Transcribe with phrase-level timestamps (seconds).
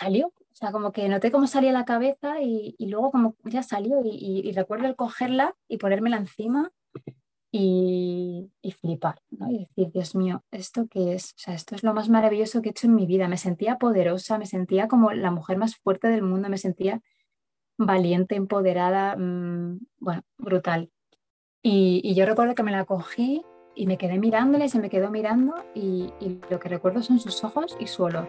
[0.00, 0.28] salió.
[0.28, 4.52] O sea, como que noté cómo salía la cabeza y, luego como ya salió y,
[4.52, 6.70] recuerdo el cogerla y ponérmela encima
[7.52, 8.50] y,
[8.80, 9.50] flipar, ¿no?
[9.50, 11.32] Y decir, Dios mío, ¿esto qué es?
[11.32, 13.28] O sea, esto es lo más maravilloso que he hecho en mi vida.
[13.28, 17.00] Me sentía poderosa, me sentía como la mujer más fuerte del mundo, me sentía
[17.78, 20.90] valiente, empoderada, mm, bueno, brutal.
[21.62, 23.42] Y, yo recuerdo que me la cogí
[23.74, 27.18] y me quedé mirándola y se me quedó mirando y, y lo que recuerdo son
[27.18, 28.28] sus ojos y su olor.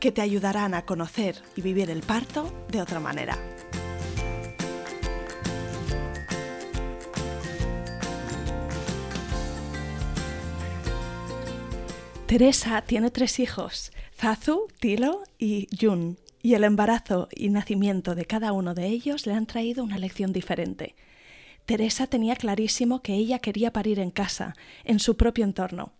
[0.00, 3.38] que te ayudarán a conocer y vivir el parto de otra manera.
[12.26, 18.52] Teresa tiene tres hijos, Zazu, Tilo y Jun, y el embarazo y nacimiento de cada
[18.52, 20.96] uno de ellos le han traído una lección diferente.
[21.66, 25.92] Teresa tenía clarísimo que ella quería parir en casa, en su propio entorno,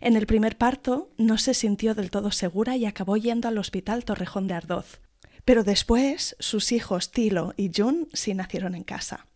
[0.00, 4.04] en el primer parto no se sintió del todo segura y acabó yendo al hospital
[4.04, 5.00] Torrejón de Ardoz.
[5.44, 9.26] Pero después sus hijos Tilo y Jun sí nacieron en casa.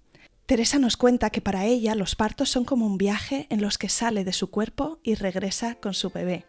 [0.46, 3.90] Teresa nos cuenta que para ella los partos son como un viaje en los que
[3.90, 6.46] sale de su cuerpo y regresa con su bebé.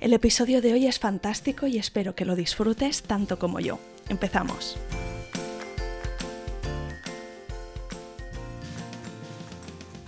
[0.00, 3.78] El episodio de hoy es fantástico y espero que lo disfrutes tanto como yo.
[4.08, 4.76] Empezamos.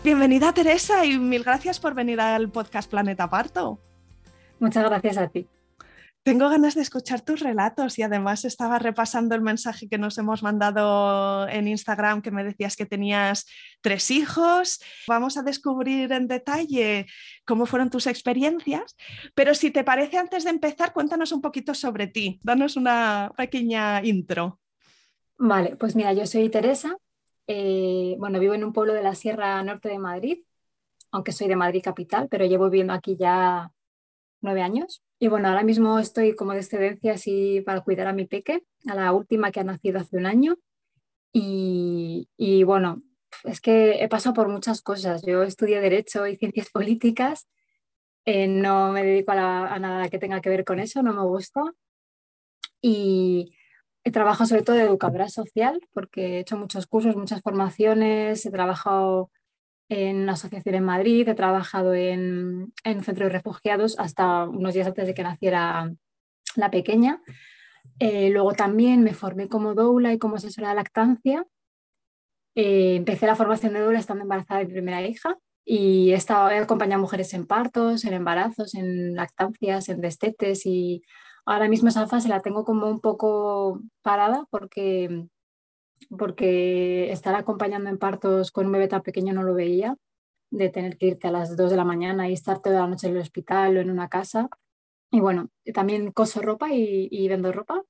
[0.04, 3.80] Bienvenida Teresa y mil gracias por venir al podcast Planeta Parto.
[4.58, 5.48] Muchas gracias a ti.
[6.22, 10.42] Tengo ganas de escuchar tus relatos y además estaba repasando el mensaje que nos hemos
[10.42, 13.46] mandado en Instagram que me decías que tenías
[13.80, 14.78] tres hijos.
[15.08, 17.06] Vamos a descubrir en detalle
[17.46, 18.96] cómo fueron tus experiencias,
[19.34, 22.38] pero si te parece antes de empezar, cuéntanos un poquito sobre ti.
[22.42, 24.60] Danos una pequeña intro.
[25.38, 26.98] Vale, pues mira, yo soy Teresa,
[27.46, 30.38] eh, bueno, vivo en un pueblo de la Sierra Norte de Madrid,
[31.12, 33.70] aunque soy de Madrid capital, pero llevo viviendo aquí ya
[34.40, 35.02] nueve años.
[35.18, 38.94] Y bueno, ahora mismo estoy como de excedencia así para cuidar a mi peque, a
[38.94, 40.56] la última que ha nacido hace un año.
[41.32, 43.02] Y, bueno,
[43.44, 45.22] es que he pasado por muchas cosas.
[45.26, 47.48] Yo estudié Derecho y Ciencias Políticas.
[48.24, 51.22] Eh, no me dedico a, a, nada que tenga que ver con eso, no me
[51.24, 51.60] gusta.
[52.80, 53.56] Y,
[54.04, 58.50] He trabajado sobre todo de educadora social porque he hecho muchos cursos, muchas formaciones, he
[58.50, 59.30] trabajado
[59.88, 64.74] en una asociación en Madrid, he trabajado en, en un centro de refugiados hasta unos
[64.74, 65.90] días antes de que naciera
[66.56, 67.22] la pequeña.
[67.98, 71.46] Eh, luego también me formé como doula y como asesora de lactancia.
[72.54, 76.48] Eh, empecé la formación de doula estando embarazada de mi primera hija y he, estado,
[76.48, 81.02] acompañado a mujeres en partos, en embarazos, en lactancias, en destetes y
[81.46, 85.26] Ahora mismo esa fase la tengo como un poco parada porque,
[86.18, 89.96] porque estar acompañando en partos con un bebé tan pequeño no lo veía,
[90.50, 93.08] de tener que irte a las 2 de la mañana y estar toda la noche
[93.08, 94.48] en el hospital o en una casa.
[95.12, 97.82] Y bueno, también coso ropa y, y vendo ropa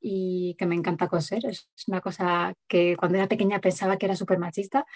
[0.00, 1.46] y que me encanta coser.
[1.46, 4.86] Es una cosa que cuando era pequeña pensaba que era súper machista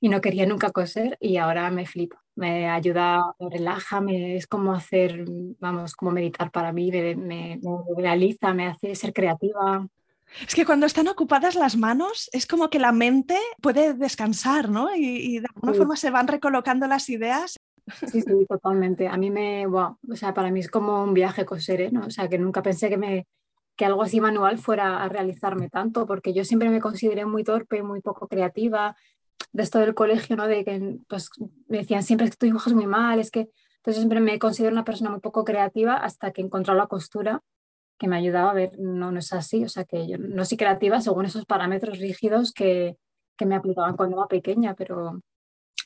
[0.00, 2.25] y no quería nunca coser y ahora me flipa.
[2.36, 5.24] Me ayuda, me relaja, me, es como hacer,
[5.58, 7.60] vamos, como meditar para mí, me, me,
[7.96, 9.86] realiza, me hace ser creativa.
[10.46, 14.94] Es que cuando están ocupadas las manos es como que la mente puede descansar, ¿no?
[14.94, 17.56] Y, de alguna forma se van recolocando las ideas.
[18.10, 19.08] Sí, sí, totalmente.
[19.08, 21.90] A mí me, wow, o sea, para mí es como un viaje coser, ¿eh?
[21.90, 22.06] ¿no?
[22.06, 23.26] O sea, que nunca pensé que me,
[23.76, 27.82] que algo así manual fuera a realizarme tanto, porque yo siempre me consideré muy torpe,
[27.82, 28.96] muy poco creativa,
[29.56, 30.46] de esto del colegio, ¿no?
[30.46, 31.30] De que pues,
[31.68, 33.48] me decían siempre que tu dibujas muy mal, es que
[33.78, 37.42] entonces siempre me considero una persona muy poco creativa hasta que encontré la costura
[37.98, 40.58] que me ayudaba a ver, no, no es así, o sea que yo no soy
[40.58, 42.98] creativa según esos parámetros rígidos que,
[43.38, 45.22] que me aplicaban cuando era pequeña, pero,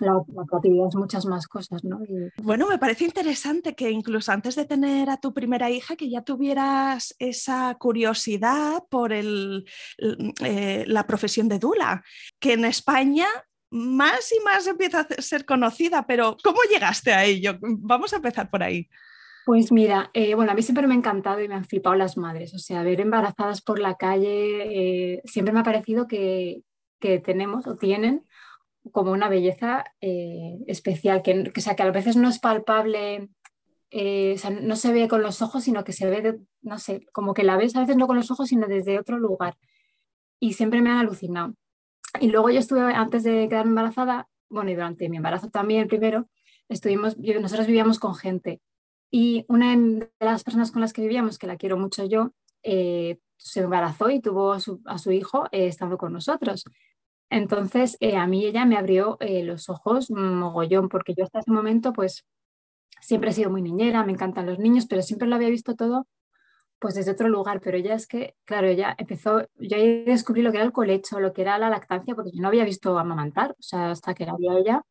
[0.01, 0.15] la,
[0.49, 2.01] creatividad es muchas más cosas, ¿no?
[2.43, 6.23] Bueno, me parece interesante que incluso antes de tener a tu primera hija, que ya
[6.23, 9.67] tuvieras esa curiosidad por el,
[9.99, 12.03] eh, la profesión de Dula,
[12.39, 13.27] que en España
[13.71, 17.57] más y más empieza a ser conocida, pero ¿cómo llegaste a ello?
[17.61, 18.89] Vamos a empezar por ahí.
[19.47, 22.17] Pues mira, eh, bueno, a mí siempre me ha encantado y me han flipado las
[22.17, 22.55] madres.
[22.55, 26.63] O sea, ver embarazadas por la calle, eh, siempre me ha parecido que,
[27.25, 28.27] tenemos o tienen
[28.93, 33.31] como una belleza eh, especial, que, sea, que a veces no es palpable,
[33.91, 37.33] o sea, no se ve con los ojos, sino que se ve, no sé, como
[37.33, 39.57] que la ves a veces no con los ojos, sino desde otro lugar.
[40.39, 41.55] Y siempre me han alucinado.
[42.19, 46.29] Y luego yo estuve, antes de quedarme embarazada, bueno, y durante mi embarazo también primero,
[46.69, 48.61] estuvimos, nosotros vivíamos con gente
[49.11, 53.19] y una de las personas con las que vivíamos, que la quiero mucho yo, eh,
[53.37, 56.65] se embarazó y tuvo a su, hijo eh, estando con nosotros.
[57.29, 61.93] Entonces, eh, a mí ella me abrió los ojos mogollón, porque yo hasta ese momento,
[61.93, 62.25] pues,
[63.01, 66.07] siempre he sido muy niñera, me encantan los niños, pero siempre lo había visto todo,
[66.81, 67.61] pues, desde otro lugar.
[67.61, 71.21] Pero ella es que, claro, ella empezó, yo ahí descubrí lo que era el colecho,
[71.21, 74.27] lo que era la lactancia, porque yo no había visto amamantar, o sea, hasta que
[74.27, 74.83] la vi ella,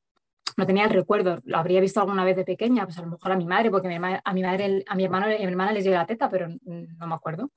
[0.58, 3.32] no tenía el recuerdo, lo habría visto alguna vez de pequeña, pues a lo mejor
[3.32, 5.84] a mi madre, porque a mi madre, a mi hermano y a mi hermana les
[5.84, 7.52] dio la teta, pero no me acuerdo.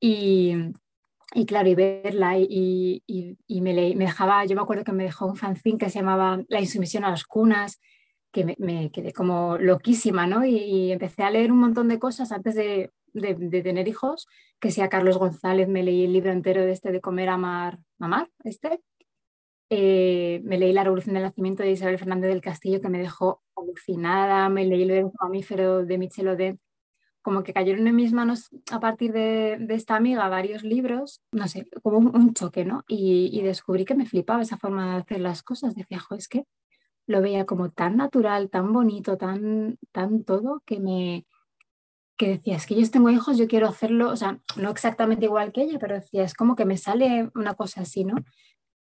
[0.00, 0.54] Y,
[1.34, 5.26] y claro, y verla y, y, me, me, dejaba, yo me acuerdo que me dejó
[5.26, 7.80] un fanzine que se llamaba La insumisión a las cunas,
[8.32, 10.44] que me, quedé como loquísima, ¿no?
[10.44, 12.90] Y, empecé a leer un montón de cosas antes de,
[13.20, 14.26] de, de, tener hijos,
[14.60, 18.30] que sea Carlos González, me leí el libro entero de este de Comer, Amar, Mamar,
[18.44, 18.80] este,
[19.70, 23.42] eh, me leí La Revolución del Nacimiento de Isabel Fernández del Castillo, que me dejó
[23.56, 26.56] alucinada, me leí El mamífero de Michel Odé,
[27.20, 31.68] como que cayeron en mis manos a partir de, esta amiga varios libros, no sé,
[31.82, 32.84] como un, choque, ¿no?
[32.88, 35.74] Y, descubrí que me flipaba esa forma de hacer las cosas.
[35.74, 36.44] Decía, jo, es que
[37.06, 41.26] lo veía como tan natural, tan bonito, tan, tan todo, que me
[42.18, 45.52] que decía, es que yo tengo hijos, yo quiero hacerlo, o sea, no exactamente igual
[45.52, 48.16] que ella, pero decía, es como que me sale una cosa así, ¿no?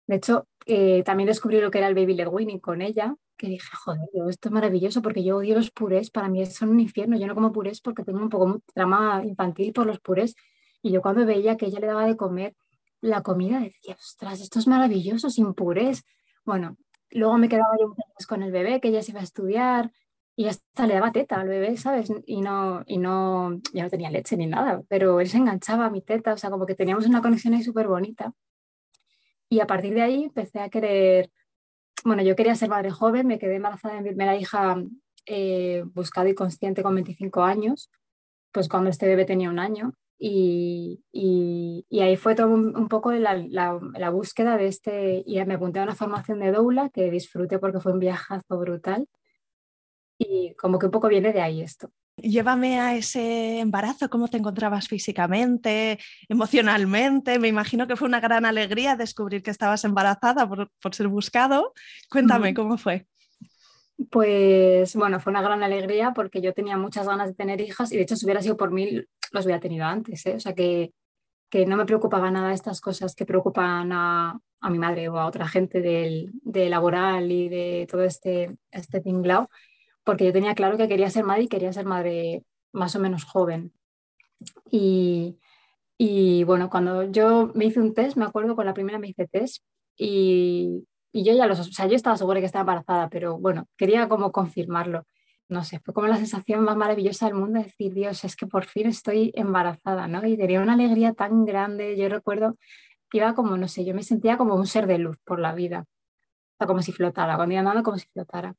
[0.07, 3.47] De hecho, eh, también descubrí lo que era el baby led weaning con ella, que
[3.47, 7.17] dije, joder, esto es maravilloso porque yo odio los purés, para mí son un infierno,
[7.17, 10.35] yo no como purés porque tengo un poco un trama infantil por los purés.
[10.81, 12.55] Y yo cuando veía que ella le daba de comer
[13.01, 16.03] la comida, decía, ostras, esto es maravilloso, sin purés.
[16.45, 16.77] Bueno,
[17.11, 17.93] luego me quedaba yo
[18.27, 19.91] con el bebé, que ella se iba a estudiar,
[20.39, 22.13] y hasta le daba teta al bebé, ¿sabes?
[22.27, 25.89] Y no, y no, ya no tenía leche ni nada, pero él se enganchaba a
[25.89, 28.33] mi teta, o sea, como que teníamos una conexión ahí súper bonita.
[29.49, 31.31] Y a partir de ahí empecé a querer,
[32.05, 34.77] bueno, yo quería ser madre joven, me quedé embarazada de mi primera hija
[35.25, 37.89] eh, buscada y consciente con 25 años,
[38.51, 39.93] pues cuando este bebé tenía un año.
[40.19, 45.55] Y, y, ahí fue todo un, poco la, la, la, búsqueda de este, y me
[45.55, 49.07] apunté a una formación de doula que disfruté porque fue un viajazo brutal.
[50.17, 51.91] Y como que un poco viene de ahí esto.
[52.19, 57.37] Llévame a ese embarazo, cómo te encontrabas físicamente, emocionalmente.
[57.37, 61.73] Me imagino que fue una gran alegría descubrir que estabas embarazada por, ser buscado.
[62.09, 63.05] Cuéntame cómo fue.
[64.09, 67.97] Pues bueno, fue una gran alegría porque yo tenía muchas ganas de tener hijas y
[67.97, 70.25] de hecho si hubiera sido por mí los hubiera tenido antes.
[70.25, 70.35] ¿eh?
[70.35, 70.93] O sea que,
[71.51, 75.27] que, no me preocupaba nada estas cosas que preocupan a, a mi madre o a
[75.27, 79.49] otra gente del, de laboral y de todo este, este tinglao
[80.07, 83.25] porque yo tenía claro que quería ser madre y quería ser madre más o menos
[83.25, 83.73] joven.
[84.71, 89.27] Y, bueno, cuando yo me hice un test, me acuerdo con la primera me hice
[89.27, 89.63] test
[89.97, 93.67] y, y yo ya lo, o sea, yo estaba segura que estaba embarazada, pero bueno,
[93.75, 95.05] quería como confirmarlo.
[95.49, 98.65] No sé, fue como la sensación más maravillosa del mundo decir, Dios, es que por
[98.65, 100.25] fin estoy embarazada, ¿no?
[100.25, 101.97] Y tenía una alegría tan grande.
[101.97, 102.55] Yo recuerdo
[103.11, 105.85] iba como, no sé, yo me sentía como un ser de luz por la vida.
[106.55, 108.55] O sea, como si flotara, cuando iba andando como si flotara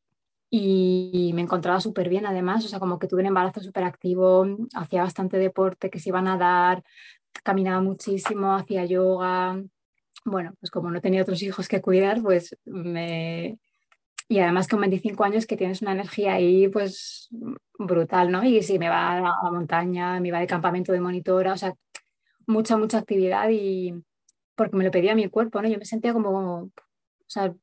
[0.50, 4.46] y me encontraba súper bien además, o sea, como que tuve un embarazo súper activo,
[4.74, 6.82] hacía bastante deporte, que se iba a nadar,
[7.44, 9.62] caminaba muchísimo, hacía yoga.
[10.24, 13.58] Bueno, pues como no tenía otros hijos que cuidar, pues me...
[14.30, 17.28] Y además con 25 años que tienes una energía ahí pues
[17.78, 18.44] brutal, ¿no?
[18.44, 21.74] Y sí, me va a la montaña, me iba de campamento de monitora, o sea,
[22.46, 23.94] mucha, mucha actividad y
[24.54, 25.68] porque me lo pedía mi cuerpo, ¿no?
[25.68, 26.70] Yo me sentía como, o
[27.26, 27.54] sea,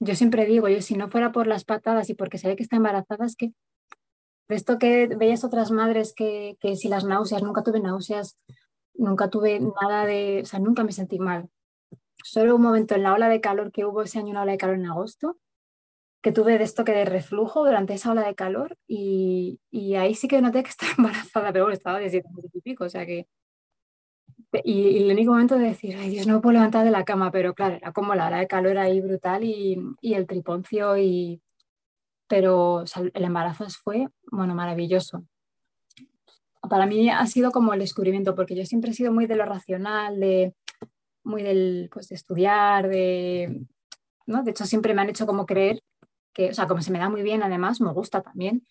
[0.00, 2.76] yo siempre digo, yo si no fuera por las patadas y porque ve que está
[2.76, 3.52] embarazada, es que
[4.48, 8.38] de esto que veías otras madres que, que si las náuseas, nunca tuve náuseas,
[8.94, 11.48] nunca tuve nada de, o sea, nunca me sentí mal.
[12.24, 14.58] Solo un momento en la ola de calor que hubo ese año, una ola de
[14.58, 15.38] calor en agosto,
[16.22, 20.14] que tuve de esto que de reflujo durante esa ola de calor y, y ahí
[20.14, 22.90] sí que noté que estaba embarazada, pero bueno, estaba de siete meses y pico, o
[22.90, 23.26] sea que
[24.64, 27.30] y, el único momento de decir, ay Dios, no me puedo levantar de la cama,
[27.30, 31.40] pero claro, era como la hora de calor ahí brutal y, y el triponcio, y...
[32.26, 35.24] pero el embarazo fue, bueno, maravilloso.
[36.68, 39.44] Para mí ha sido como el descubrimiento, porque yo siempre he sido muy de lo
[39.46, 40.54] racional, de,
[41.24, 43.66] muy del, pues, de estudiar, de,
[44.26, 44.42] ¿no?
[44.42, 45.80] De hecho, siempre me han hecho como creer
[46.32, 48.66] que, o sea, como se me da muy bien, además, me gusta también,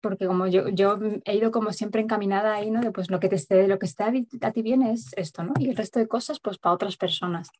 [0.00, 2.80] porque como yo, yo he ido como siempre encaminada ahí, ¿no?
[2.80, 5.52] De pues lo que te esté, lo que esté a, ti bien es esto, ¿no?
[5.58, 7.50] Y el resto de cosas, pues para otras personas.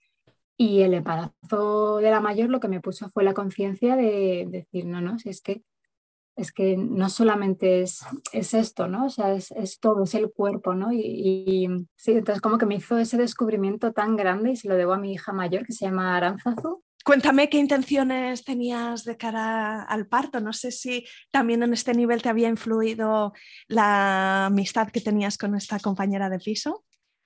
[0.56, 4.86] Y el embarazo de la mayor lo que me puso fue la conciencia de, decir,
[4.86, 5.62] no, no, si es que
[6.36, 9.06] es que no solamente es, es esto, ¿no?
[9.06, 10.92] O sea, es, es, todo, es el cuerpo, ¿no?
[10.92, 14.76] Y, y, sí, entonces como que me hizo ese descubrimiento tan grande y se lo
[14.76, 19.82] debo a mi hija mayor que se llama Aranzazu Cuéntame qué intenciones tenías de cara
[19.82, 20.40] al parto.
[20.40, 23.32] No sé si también en este nivel te había influido
[23.66, 26.84] la amistad que tenías con esta compañera de piso.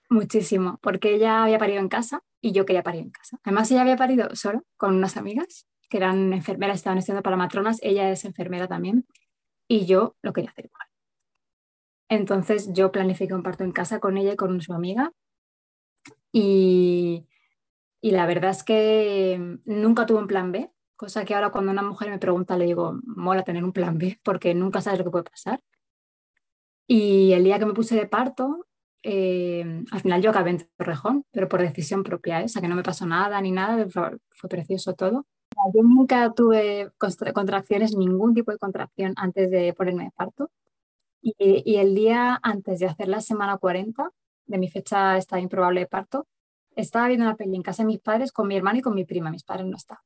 [0.08, 3.40] Muchísimo, porque ella había parido en casa y yo quería parir en casa.
[3.42, 7.80] Además, ella había parido solo con unas amigas que eran enfermeras, estaban estudiando para matronas,
[7.82, 9.04] ella es enfermera también
[9.66, 10.86] y yo lo quería hacer igual.
[12.08, 15.12] Entonces yo planifiqué un parto en casa con ella y con su amiga
[16.30, 17.26] y
[18.02, 21.82] y la verdad es que nunca tuve un plan B, cosa que ahora cuando una
[21.82, 25.12] mujer me pregunta le digo, mola tener un plan B, porque nunca sabes lo que
[25.12, 25.62] puede pasar.
[26.88, 28.66] Y el día que me puse de parto,
[29.04, 32.46] eh, al final yo acabé en Torrejón, pero por decisión propia, ¿eh?
[32.60, 35.26] que no me pasó nada ni nada, fue, precioso todo.
[35.72, 36.90] Yo nunca tuve
[37.34, 40.50] contracciones, ningún tipo de contracción antes de ponerme de parto.
[41.20, 44.10] Y, y, el día antes de hacer la semana 40
[44.46, 46.26] de mi fecha está improbable de parto,
[46.76, 49.04] estaba viendo una peli en casa de mis padres con mi hermano y con mi
[49.04, 50.02] prima, mis padres no estaban.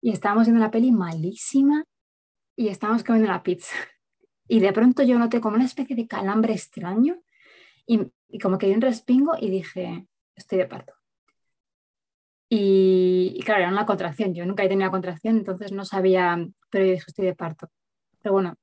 [0.00, 1.84] Y estábamos viendo una peli malísima
[2.56, 3.74] y estábamos comiendo la pizza.
[4.46, 7.16] Y de pronto yo noté como una especie de calambre extraño
[7.86, 8.10] y,
[8.40, 10.92] como que di un respingo y dije, estoy de parto.
[12.50, 14.34] Y, claro, era una contracción.
[14.34, 17.70] Yo nunca he tenido contracción, entonces no sabía, pero yo dije, estoy de parto.
[18.20, 18.54] Pero bueno,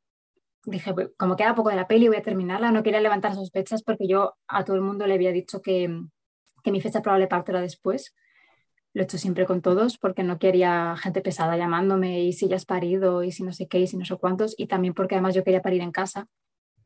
[0.65, 2.71] dije, como queda poco de la peli, voy a terminarla.
[2.71, 5.89] No quería levantar sospechas porque yo a todo el mundo le había dicho que,
[6.63, 8.15] que mi fecha probable parto era después.
[8.93, 12.57] Lo he hecho siempre con todos porque no quería gente pesada llamándome y si ya
[12.57, 14.53] has parido y si no sé qué y si no sé cuántos.
[14.57, 16.27] Y también porque además yo quería parir en casa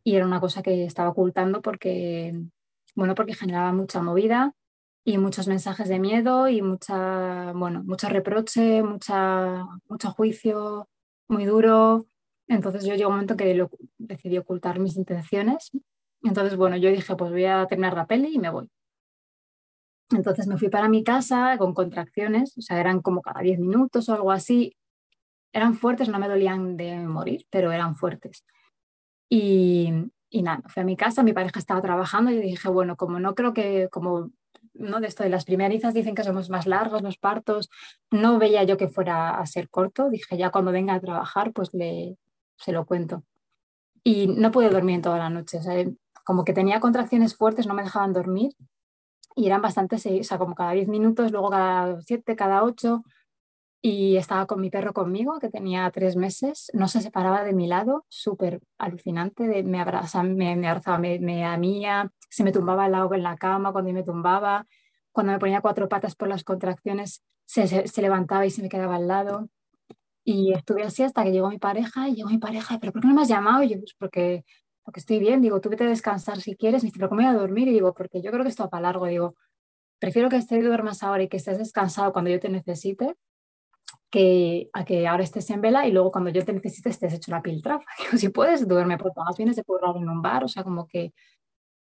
[0.03, 2.34] y era una cosa que estaba ocultando porque,
[2.96, 4.53] bueno, porque generaba mucha movida
[5.03, 10.89] y muchos mensajes de miedo y mucha, bueno, mucho reproche, mucha, mucho juicio
[11.27, 12.05] muy duro.
[12.48, 13.67] Entonces yo llegó un momento que
[13.98, 15.72] decidí ocultar mis intenciones.
[16.24, 18.70] Entonces, bueno, yo dije, pues voy a terminar la peli y me voy.
[20.12, 24.07] Entonces me fui para mi casa con contracciones, o sea, eran como cada 10 minutos
[24.09, 24.75] o algo así.
[25.53, 28.45] Eran fuertes, no me dolían de morir, pero eran fuertes.
[29.29, 29.91] Y,
[30.31, 33.53] nada, fui a mi casa, mi pareja estaba trabajando y dije, bueno, como no creo
[33.53, 34.31] que, como
[34.74, 35.00] ¿no?
[35.00, 37.69] de esto de las primerizas dicen que somos más largos los partos,
[38.12, 41.74] no veía yo que fuera a ser corto, dije ya cuando venga a trabajar pues
[41.74, 42.17] le,
[42.57, 43.24] se lo cuento.
[44.03, 45.83] Y no pude dormir en toda la noche, o sea,
[46.25, 48.51] como que tenía contracciones fuertes, no me dejaban dormir
[49.36, 53.04] y eran bastante, o sea, como cada 10 minutos, luego cada 7, cada 8,
[53.82, 57.68] y estaba con mi perro conmigo, que tenía tres meses, no se separaba de mi
[57.68, 62.86] lado, súper alucinante, de, me, abraza, me, me abrazaba, me, me amía, se me tumbaba
[62.86, 64.65] al lado en la cama cuando me tumbaba,
[65.12, 68.96] cuando me ponía cuatro patas por las contracciones, se, se, levantaba y se me quedaba
[68.96, 69.50] al lado.
[70.24, 73.08] Y estuve así hasta que llegó mi pareja y llegó mi pareja, pero ¿por qué
[73.08, 73.62] no me has llamado?
[73.63, 74.46] Y yo, pues porque
[74.86, 77.30] porque estoy bien, digo, tú vete a descansar si quieres, me dice, pero ¿cómo voy
[77.30, 77.68] a dormir?
[77.68, 79.36] Y digo, porque yo creo que esto va para largo, digo,
[80.00, 83.15] prefiero que estés duermas ahora y que estés descansado cuando yo te necesite,
[84.12, 87.32] que a que ahora estés en vela y luego cuando yo te necesite estés hecho
[87.32, 87.86] la piltrafa.
[87.98, 90.88] Digo, si puedes, duerme, porque más vienes de currar en un bar, o sea, como
[90.88, 91.13] que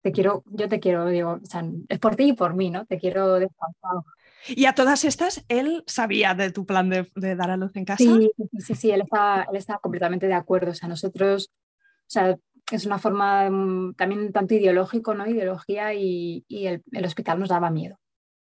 [0.02, 2.86] te quiero, yo te quiero, digo, o sea, es por ti y por mí, ¿no?
[2.86, 4.04] Te quiero descansado.
[4.48, 7.84] Y a todas estas, él sabía de tu plan de, de dar a luz en
[7.84, 8.02] casa.
[8.02, 10.70] Sí, sí, sí, él estaba, él estaba completamente de acuerdo.
[10.70, 12.38] O sea, nosotros, o sea,
[12.76, 15.26] es una forma mm, también tanto ideológico, ¿no?
[15.26, 17.96] Ideología y, el, hospital nos daba miedo.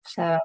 [0.06, 0.42] O sea,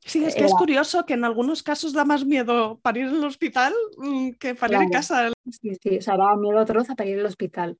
[0.00, 3.24] sí, es que es curioso que en algunos casos da más miedo parir en el
[3.24, 5.30] hospital mm, que parir en casa.
[5.50, 7.78] Sí, sí, o sea, daba miedo atroz a parir en el hospital.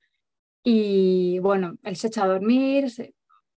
[0.63, 2.93] Y bueno, él se echó a dormir,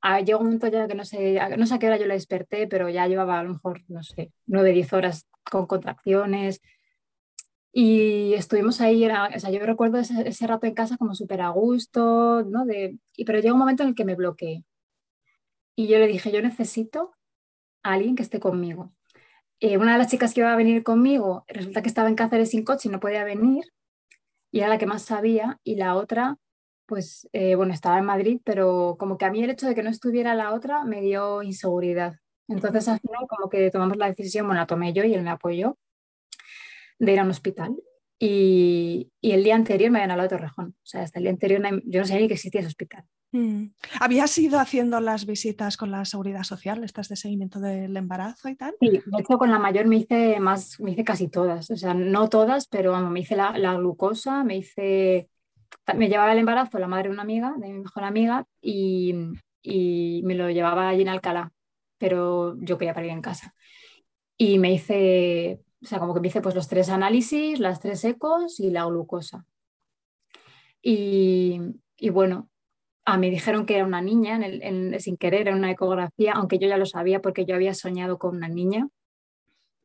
[0.01, 2.13] ah, llegó un momento ya que no sé, no sé a qué hora yo le
[2.13, 6.61] desperté, pero ya llevaba a lo mejor, no sé, nueve, diez horas con contracciones,
[7.75, 11.41] y estuvimos ahí, era, o sea, yo recuerdo ese, ese rato en casa como súper
[11.41, 12.65] a gusto, ¿no?
[12.65, 14.63] De, y, pero llegó un momento en el que me bloqueé.
[15.75, 17.15] Y yo le dije, yo necesito
[17.83, 18.93] a alguien que esté conmigo.
[19.59, 22.51] Eh, una de las chicas que iba a venir conmigo, resulta que estaba en Cáceres
[22.51, 23.65] sin coche y no podía venir,
[24.51, 26.37] y era la que más sabía, y la otra,
[26.85, 29.83] pues, eh, bueno, estaba en Madrid, pero como que a mí el hecho de que
[29.83, 32.19] no estuviera la otra me dio inseguridad.
[32.47, 35.31] Entonces al final como que tomamos la decisión, bueno, la tomé yo y él me
[35.31, 35.77] apoyó
[37.05, 37.75] de ir a un hospital.
[38.19, 40.75] Y, y, el día anterior me habían hablado de Torrejón.
[40.77, 43.03] O sea, hasta el día anterior yo no sabía ni que existía ese hospital.
[43.33, 43.65] Mm.
[43.99, 48.55] ¿Habías ido haciendo las visitas con la seguridad social, estas de seguimiento del embarazo y
[48.55, 48.75] tal?
[48.79, 51.69] Sí, de hecho con la mayor me hice más, me hice casi todas.
[51.69, 55.27] O sea, no todas, pero vamos, me hice la, la glucosa, me hice
[55.95, 59.13] me llevaba el embarazo la madre de una amiga, de mi mejor amiga, y,
[59.61, 61.51] y me lo llevaba allí en Alcalá,
[61.97, 63.53] pero yo quería parir en casa.
[64.37, 68.03] Y me hice, o sea, como que me hice pues los tres análisis, las tres
[68.05, 69.45] ecos y la glucosa.
[70.81, 71.59] Y,
[71.97, 72.49] y bueno,
[73.05, 74.39] a mí dijeron que era una niña,
[74.99, 78.37] sin querer, en una ecografía, aunque yo ya lo sabía porque yo había soñado con
[78.37, 78.87] una niña.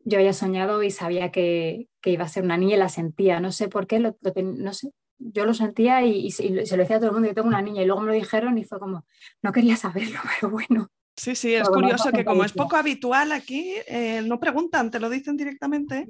[0.04, 3.40] Yo había soñado y sabía que, que iba a ser una niña y la sentía.
[3.40, 6.98] No sé por qué, lo, no sé, yo lo sentía y, se lo decía a
[7.00, 9.04] todo el mundo, yo tengo una niña y luego me lo dijeron y fue como,
[9.42, 10.88] no quería saberlo, pero bueno.
[11.18, 15.10] Sí, sí, es curioso que como es poco habitual aquí, eh, no preguntan, te lo
[15.10, 16.06] dicen directamente.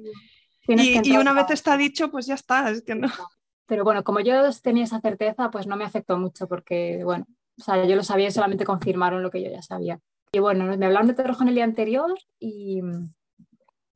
[0.67, 3.09] Y, y, una vez está dicho, pues ya está, es que no.
[3.65, 7.25] Pero bueno, como yo tenía esa certeza, pues no me afectó mucho porque, bueno,
[7.57, 9.99] o sea, yo lo sabía y solamente confirmaron lo que yo ya sabía.
[10.31, 12.81] Y bueno, me hablaron de en el día anterior y,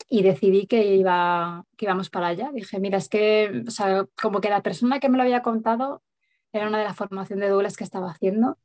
[0.10, 2.50] y decidí que, iba, que íbamos para allá.
[2.51, 6.01] Dije, mira, es que, o sea, como que la persona que me lo había contado
[6.51, 8.58] era una de las formaciones de Douglas que estaba haciendo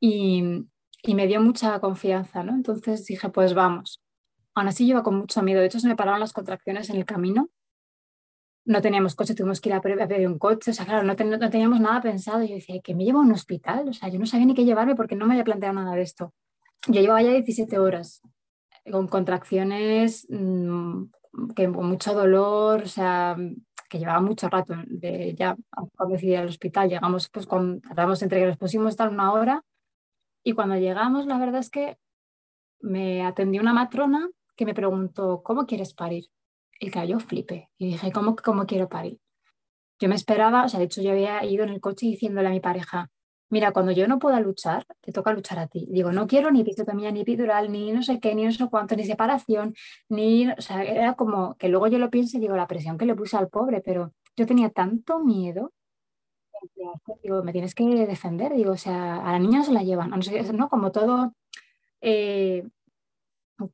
[0.00, 0.64] y,
[1.06, 2.52] y me dio mucha confianza, ¿no?
[2.54, 4.02] Entonces dije, pues vamos.
[4.54, 5.60] Aún así, iba con mucho miedo.
[5.60, 7.50] De hecho, se me pararon las contracciones en el camino
[8.64, 11.80] no teníamos coche, tuvimos que ir a pedir un coche, o sea, claro, no, teníamos
[11.80, 12.42] nada pensado.
[12.44, 13.88] Yo decía, ¿que me llevo a un hospital?
[13.88, 16.02] O sea, yo no sabía ni qué llevarme porque no me había planteado nada de
[16.02, 16.32] esto.
[16.88, 18.22] Yo llevaba ya 17 horas
[18.90, 21.04] con contracciones, mm,
[21.54, 23.36] que, con mucho dolor, o sea,
[23.88, 25.56] que llevaba mucho rato de ya
[25.96, 26.88] cuando decidí ir al hospital.
[26.88, 29.62] Llegamos, pues, con, tardamos entre que nos pusimos estar una hora
[30.44, 31.98] y cuando llegamos, la verdad es que
[32.80, 36.26] me atendió una matrona que me preguntó, ¿cómo quieres parir?
[36.78, 37.18] Y claro, yo
[37.78, 39.18] y dije, ¿cómo, ¿cómo quiero parir?
[39.98, 42.50] Yo me esperaba, o sea, de hecho yo había ido en el coche diciéndole a
[42.50, 43.10] mi pareja,
[43.48, 45.86] mira, cuando yo no pueda luchar, te toca luchar a ti.
[45.90, 48.96] Digo, no quiero ni episiotomía, ni epidural, ni no sé qué, ni no sé cuánto,
[48.96, 49.74] ni separación,
[50.08, 53.06] ni, o sea, era como que luego yo lo pienso y digo, la presión que
[53.06, 55.72] le puse al pobre, pero yo tenía tanto miedo.
[57.22, 60.10] Digo, me tienes que defender, digo, o sea, a la niña no se la llevan,
[60.10, 60.18] no,
[60.52, 61.34] no como todo,
[62.00, 62.66] eh,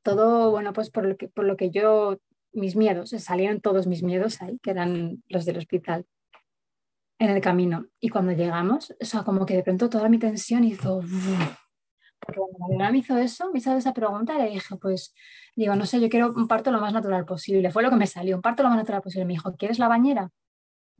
[0.03, 2.17] todo, bueno, pues por lo que, por lo que yo
[2.53, 6.05] mis miedos, salieron todos mis miedos ahí, que eran los del hospital,
[7.19, 7.85] en el camino.
[7.99, 11.01] Y cuando llegamos, o sea, como que de pronto toda mi tensión hizo...
[12.23, 15.13] Porque cuando la me hizo eso, me hizo esa pregunta, le dije, pues,
[15.55, 17.71] digo, no sé, yo quiero un parto lo más natural posible.
[17.71, 19.25] Fue lo que me salió, un parto lo más natural posible.
[19.25, 20.29] Me dijo, ¿quieres la bañera?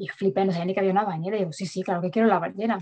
[0.02, 1.36] Y flipé, no sabía ni que había una bañera.
[1.38, 2.80] Y digo, sí, sí, claro que quiero la bañera.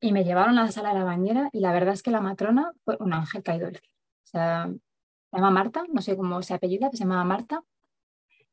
[0.00, 2.20] Y me llevaron a la sala de la bañera y la verdad es que la
[2.20, 3.94] matrona fue un ángel caído del cielo.
[4.22, 7.64] O sea, se llama Marta, no sé cómo se apellida, se llama Marta.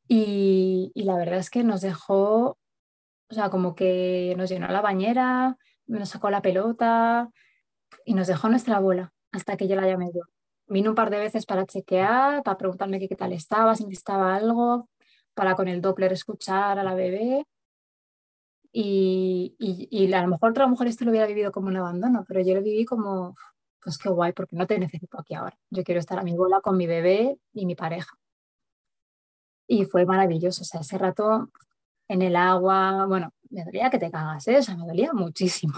[0.07, 2.57] Y, la verdad es que nos dejó,
[3.29, 7.29] o sea, como que nos llenó la bañera, nos sacó la pelota
[8.03, 10.21] y nos dejó nuestra bola hasta que yo la llamé yo.
[10.67, 14.89] Vino un par de veces para chequear, para preguntarme qué, tal estaba, si necesitaba algo,
[15.35, 17.45] para con el Doppler escuchar a la bebé.
[18.73, 22.41] Y, y, a lo mejor otra mujer esto lo hubiera vivido como un abandono, pero
[22.41, 23.35] yo lo viví como,
[23.83, 25.57] pues qué guay, porque no te necesito aquí ahora.
[25.69, 28.17] Yo quiero estar a mi bola con mi bebé y mi pareja
[29.71, 30.63] y fue maravilloso.
[30.63, 31.49] O sea, ese rato
[32.09, 34.57] en el agua, bueno, me dolía que te cagas, ¿eh?
[34.57, 35.73] o sea, me dolía muchísimo.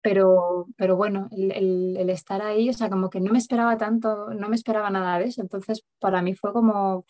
[0.00, 4.32] Pero, pero bueno, el, el, estar ahí, o sea, como que no me esperaba tanto,
[4.32, 5.42] no me esperaba nada de eso.
[5.42, 7.04] Entonces, para mí fue como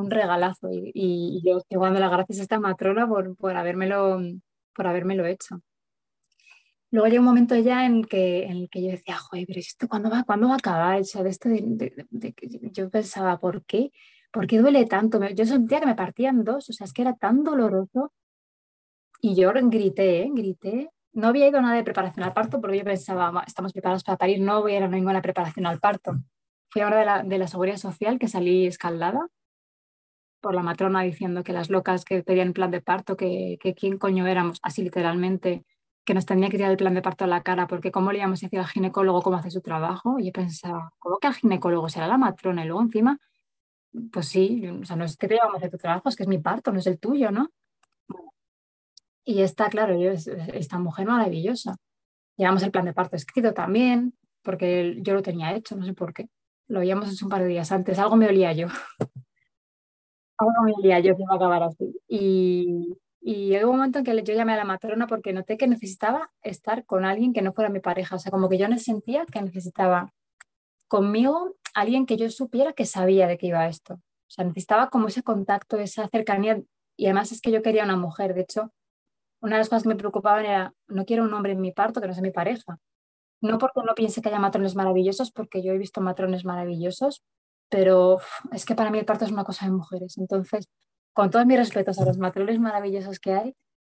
[0.00, 4.20] un regalazo y, yo estoy dando las gracias a esta matrona por, por, habérmelo,
[4.74, 5.60] por habérmelo hecho.
[6.90, 9.88] Luego llegó un momento ya en, que, en el que yo decía, joder, pero ¿esto
[9.88, 11.00] cuándo va, cuándo va a acabar?
[11.00, 11.50] Esto
[12.72, 13.90] yo pensaba, ¿por qué?
[14.36, 15.18] ¿por qué duele tanto?
[15.30, 18.12] Yo sentía que me partían dos, o sea, es que era tan doloroso.
[19.22, 20.90] Y yo grité, grité.
[21.14, 24.40] No había ido nada de preparación al parto porque yo pensaba, estamos preparados para parir,
[24.40, 26.16] no voy a ir a ninguna preparación al parto.
[26.68, 29.26] Fui ahora de la, de la Seguridad Social que salí escaldada
[30.46, 33.98] por la matrona diciendo que las locas que pedían plan de parto, que, que quién
[33.98, 35.64] coño éramos, así literalmente,
[36.04, 38.18] que nos tenía que tirar el plan de parto a la cara, porque cómo le
[38.18, 40.18] íbamos a decir al ginecólogo cómo hace su trabajo.
[40.18, 42.64] Y yo pensaba, ¿cómo que al ginecólogo será la matrona?
[42.64, 43.18] Y luego encima
[44.12, 46.24] pues sí, o sea, no es que te llevamos a hacer tu trabajo, es que
[46.24, 47.50] es mi parto, no es el tuyo, ¿no?
[49.24, 51.76] Y está, claro, yo, esta mujer maravillosa.
[52.36, 56.12] Llevamos el plan de parto escrito también, porque yo lo tenía hecho, no sé por
[56.12, 56.28] qué.
[56.68, 58.68] Lo habíamos un par de días antes, algo me olía yo.
[60.64, 61.94] Me olía yo acabar así.
[62.08, 65.66] Y, y hubo un momento en que yo llamé a la matrona porque noté que
[65.66, 68.16] necesitaba estar con alguien que no fuera mi pareja.
[68.16, 70.12] O sea, como que yo sentía que necesitaba
[70.88, 73.94] conmigo alguien que yo supiera que sabía de qué iba esto.
[73.94, 76.62] O sea, necesitaba como ese contacto, esa cercanía.
[76.96, 78.34] Y además es que yo quería una mujer.
[78.34, 78.72] De hecho,
[79.40, 82.00] una de las cosas que me preocupaban era, no quiero un hombre en mi parto
[82.00, 82.78] que no sea mi pareja.
[83.40, 87.22] No porque no piense que haya matrones maravillosos, porque yo he visto matrones maravillosos,
[87.68, 88.18] pero
[88.52, 90.18] es que para mí el parto es una cosa de mujeres.
[90.18, 90.68] Entonces,
[91.12, 93.56] con todos mis respetos a los matrones maravillosos que hay,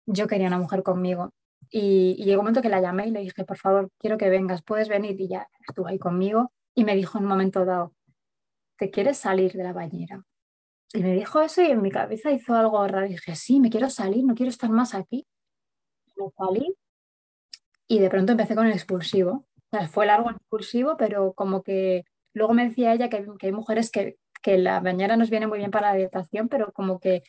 [0.07, 1.33] yo quería una mujer conmigo.
[1.71, 4.31] Y, y, llegó un momento que la llamé y le dije, por favor, quiero que
[4.31, 5.21] vengas, puedes venir.
[5.21, 7.93] Y ya estuvo ahí conmigo y me dijo en un momento dado,
[8.77, 10.25] ¿te quieres salir de la bañera?
[10.93, 13.07] Y me dijo eso y en mi cabeza hizo algo raro.
[13.07, 15.27] Y dije, sí, me quiero salir, no quiero estar más aquí.
[16.17, 16.77] Me salí
[17.89, 19.47] y de pronto empecé con el expulsivo.
[19.57, 22.05] O sea, fue largo el expulsivo, pero como que
[22.37, 25.59] luego me decía ella que, que hay mujeres que, que, la bañera nos viene muy
[25.59, 27.23] bien para la dietación, pero como que,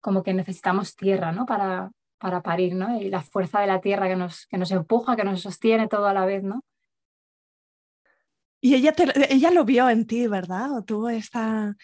[0.00, 1.44] como que necesitamos tierra, ¿no?
[1.44, 2.98] Para, para parir, ¿no?
[2.98, 6.06] Y la fuerza de la tierra que nos, que nos empuja, que nos sostiene todo
[6.06, 6.62] a la vez, ¿no?
[8.60, 8.92] Y ella,
[9.28, 10.72] ella lo vio en ti, ¿verdad?
[10.72, 11.76] ¿O tuvo esta,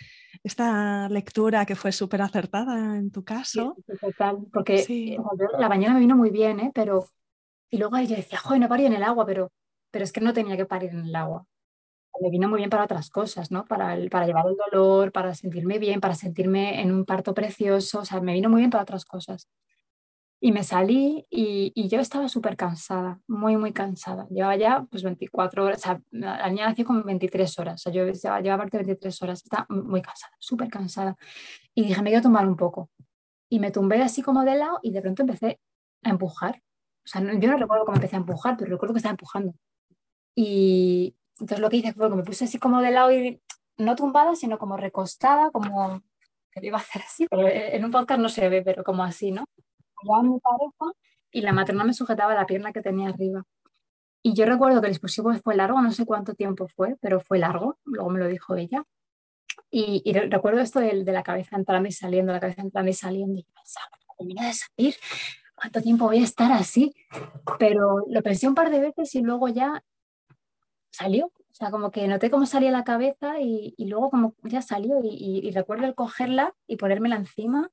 [0.42, 3.76] esta lectura que fue súper acertada en tu caso?
[3.86, 5.18] Sí, total, porque eh,
[5.58, 6.72] la bañera me vino muy bien, ¿eh?
[6.74, 7.06] Pero,
[7.70, 9.52] y luego ella decía, joder, no parí en el agua, pero,
[9.90, 11.46] pero es que no tenía que parir en el agua.
[12.20, 13.64] Me vino muy bien para otras cosas, ¿no?
[13.64, 18.04] Para, para llevar el dolor, para sentirme bien, para sentirme en un parto precioso, o
[18.04, 19.48] sea, me vino muy bien para otras cosas.
[20.40, 24.26] Y me salí y, y yo estaba súper cansada, muy, muy cansada.
[24.28, 27.92] Llevaba ya pues 24 horas, o sea, la niña nació con 23 horas, o sea,
[27.92, 31.16] yo llevaba, llevaba parte de 23 horas, estaba muy cansada, súper cansada.
[31.74, 32.90] Y dije, me voy a tomar un poco.
[33.48, 35.60] Y me tumbé así como de lado y de pronto empecé
[36.02, 36.62] a empujar.
[37.04, 39.54] O sea, yo no recuerdo cómo empecé a empujar, pero recuerdo que estaba empujando.
[40.34, 43.40] Y entonces lo que hice fue que me puse así como de lado y
[43.76, 46.02] no tumbada, sino como recostada, como
[46.52, 49.02] que lo iba a hacer así, pero en un podcast no se ve, pero como
[49.02, 49.44] así, ¿no?
[50.12, 50.98] a mi pareja
[51.32, 53.44] y la matrona me sujetaba la pierna que tenía arriba.
[54.22, 57.38] Y yo recuerdo que el expulsivo fue largo, no sé cuánto tiempo fue, pero fue
[57.38, 58.84] largo, luego me lo dijo ella.
[59.70, 63.38] Y, recuerdo esto de, de, la cabeza entrando y saliendo, la cabeza entrando y saliendo,
[63.38, 64.94] y pensaba, termina de salir,
[65.54, 66.94] ¿cuánto tiempo voy a estar así?
[67.58, 69.82] Pero lo pensé un par de veces y luego ya
[70.94, 71.26] salió.
[71.26, 75.00] O sea, como que noté cómo salía la cabeza y, y luego como ya salió
[75.04, 77.70] y, y, recuerdo el cogerla y ponérmela encima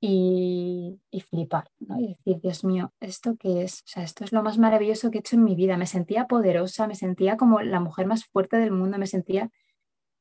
[0.00, 1.98] y, flipar, ¿no?
[1.98, 3.80] Y decir, Dios mío, ¿esto qué es?
[3.80, 5.76] O sea, esto es lo más maravilloso que he hecho en mi vida.
[5.76, 9.50] Me sentía poderosa, me sentía como la mujer más fuerte del mundo, me sentía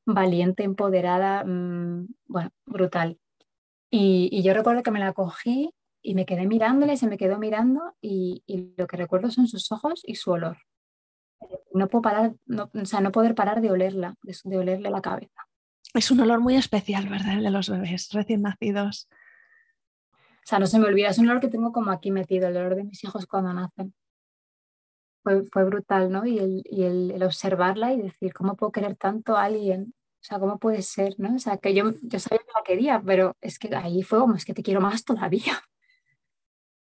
[0.05, 3.19] valiente, empoderada, mmm, bueno, brutal.
[3.89, 7.17] Y, y, yo recuerdo que me la cogí y me quedé mirándola y se me
[7.17, 10.57] quedó mirando y, y lo que recuerdo son sus ojos y su olor.
[11.73, 15.01] No puedo parar, no, o sea, no poder parar de olerla, de, de olerle la
[15.01, 15.47] cabeza.
[15.93, 17.37] Es un olor muy especial, ¿verdad?
[17.37, 19.07] El de los bebés recién nacidos.
[20.11, 22.57] O sea, no se me olvida, es un olor que tengo como aquí metido, el
[22.57, 23.93] olor de mis hijos cuando nacen.
[25.23, 26.25] Fue, fue brutal, ¿no?
[26.25, 29.93] Y, el, y el, el, observarla y decir, ¿cómo puedo querer tanto a alguien?
[29.95, 31.35] O sea, ¿cómo puede ser, no?
[31.35, 34.35] O sea, que yo, yo sabía que la quería, pero es que ahí fue como,
[34.35, 35.61] es que te quiero más todavía.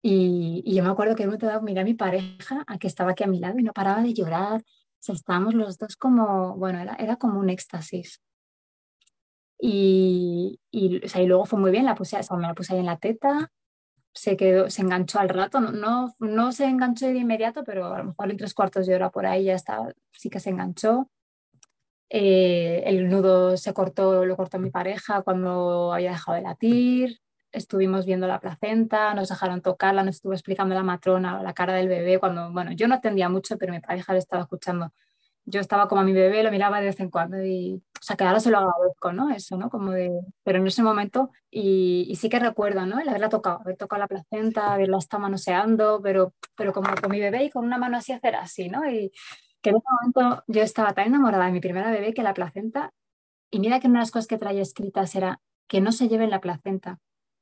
[0.02, 2.86] Y, y yo me acuerdo que en un momento miré a mi pareja, a que
[2.86, 4.60] estaba aquí a mi lado, y no paraba de llorar.
[4.60, 8.20] O sea, estábamos los dos como, bueno, era, era como un éxtasis.
[9.60, 12.54] Y, y, o sea, y luego fue muy bien, la puse, o sea, me la
[12.54, 13.50] puse ahí en la teta,
[14.14, 17.98] se quedó, se enganchó al rato, no, no, no, se enganchó de inmediato, pero a
[17.98, 21.10] lo mejor en tres cuartos de hora por ahí ya estaba, sí que se enganchó.
[22.10, 27.20] Eh, el nudo se cortó, lo cortó mi pareja cuando había dejado de latir.
[27.52, 31.88] Estuvimos viendo la placenta, nos dejaron tocarla, nos estuvo explicando la matrona la cara del
[31.88, 34.92] bebé cuando, bueno, yo no entendía mucho, pero mi pareja le estaba escuchando
[35.48, 38.16] yo estaba como a mi bebé, lo miraba de vez en cuando y, o sea,
[38.16, 39.30] que ahora se lo agradezco, ¿no?
[39.30, 39.70] Eso, ¿no?
[39.70, 40.10] Como de,
[40.42, 42.98] pero en ese momento, y, y sí que recuerdo, ¿no?
[43.00, 47.20] El haberla tocado, haber tocado la placenta, haberla estado manoseando, pero, pero como con mi
[47.20, 48.88] bebé y con una mano así hacer así, ¿no?
[48.90, 49.10] Y
[49.62, 52.92] que en ese momento yo estaba tan enamorada de mi primera bebé que la placenta,
[53.50, 56.26] y mira que una de las cosas que traía escritas era que no se lleve
[56.26, 56.98] la placenta.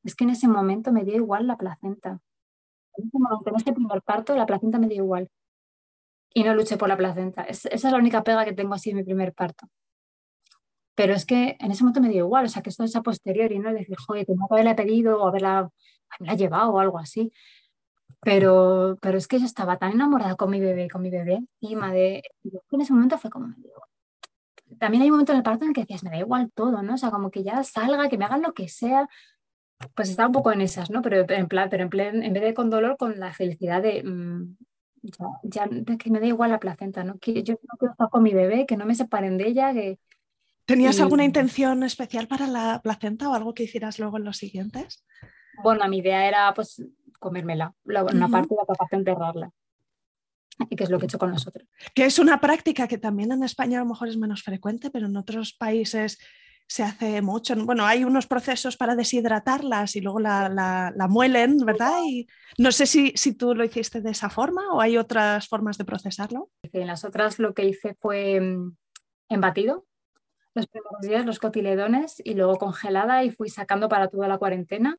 [0.07, 2.21] Es que en ese momento me dio igual la placenta.
[2.97, 5.29] En ese momento, en este primer parto, la placenta me dio igual
[6.37, 7.45] y no luché por la placenta.
[7.45, 9.69] esa es la única pega que tengo así en mi primer parto.
[10.95, 13.03] Pero es que en ese momento me dio igual, o sea, que esto es a
[13.03, 13.73] posteriori, ¿no?
[13.73, 15.71] Decir, joder, tengo que haberla pedido o haberla,
[16.11, 17.33] haberla llevado o algo así.
[18.21, 21.90] Pero, pero es que yo estaba tan enamorada con mi bebé, con mi bebé, encima
[21.90, 22.23] de...
[22.71, 23.55] En ese momento fue como...
[24.79, 26.95] También hay un momento en el parto en que decías, me da igual todo, ¿no?
[26.95, 29.09] O sea, como que ya salga, que me hagan lo que sea.
[29.95, 31.03] Pues estaba un poco en esas, ¿no?
[31.03, 34.03] Pero en plan, pero en, plan, en vez de con dolor, con la felicidad de,
[34.03, 34.57] mmm,
[35.03, 37.19] ya, ya que me da igual la placenta, ¿no?
[37.19, 39.73] Que yo no quiero estar con mi bebé, que no me separen de ella.
[39.73, 39.99] Que...
[40.65, 41.03] ¿Tenías y...
[41.03, 45.05] alguna intención especial para la placenta o algo que hicieras luego en los siguientes?
[45.62, 46.83] Bueno, mi idea era pues
[47.19, 48.31] comérmela, una uh -huh.
[48.31, 49.51] parte de la de enterrarla.
[50.71, 51.69] Y que es lo que he hecho con nosotros.
[51.95, 55.07] Que es una práctica que también en España a lo mejor es menos frecuente, pero
[55.07, 56.19] en otros países
[56.68, 57.55] se hace mucho.
[57.64, 61.98] Bueno, hay unos procesos para deshidratarlas y luego la, la, la muelen, ¿verdad?
[62.05, 62.26] Y
[62.59, 65.85] no sé si, si, tú lo hiciste de esa forma o hay otras formas de
[65.85, 66.50] procesarlo.
[66.72, 68.76] En las otras lo que hice fue mm,
[69.29, 69.87] embatido
[70.55, 74.96] los primeros días, los cotiledones y luego congelada y fui sacando para toda la cuarentena.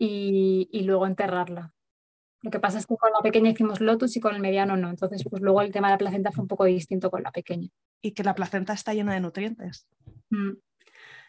[0.00, 1.72] y, y luego enterrarla.
[2.42, 4.90] Lo que pasa es que con la pequeña hicimos lotus y con el mediano no.
[4.90, 7.68] Entonces, pues luego el tema de la placenta fue un poco distinto con la pequeña.
[8.00, 9.88] Y que la placenta está llena de nutrientes.
[10.30, 10.52] Mm.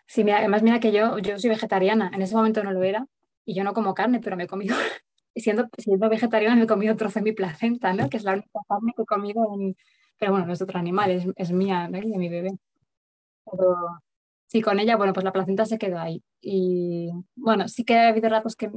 [0.06, 2.12] Sí, mira, además mira que yo, yo soy vegetariana.
[2.14, 3.08] En ese momento no lo era
[3.46, 4.76] y yo no como carne, pero me he comido,
[5.36, 8.10] siendo, siendo vegetariana me he comido trozo de mi placenta, ¿no?
[8.10, 9.76] Que es la única carne que he comido en...
[10.18, 12.00] Pero bueno, no es de otro animal, es, es mía, ¿no?
[12.00, 12.52] De mi bebé.
[13.50, 13.76] Pero
[14.48, 16.24] sí, con ella, bueno, pues la placenta se quedó ahí.
[16.42, 18.70] Y bueno, sí que ha habido ratos que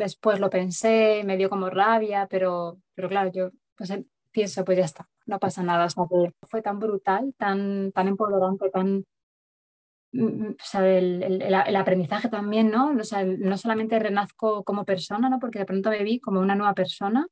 [0.00, 3.50] Después lo pensé, me dio como rabia, pero, pero claro, yo
[4.30, 5.88] pienso, pues ya está, no pasa nada.
[6.48, 9.04] fue tan brutal, tan, tan empoderante, tan...
[10.12, 12.92] Mm, mm, el, el, aprendizaje también, ¿no?
[12.98, 15.38] O sea, no solamente renazco como persona, ¿no?
[15.38, 17.26] Porque de pronto me vi como una nueva persona,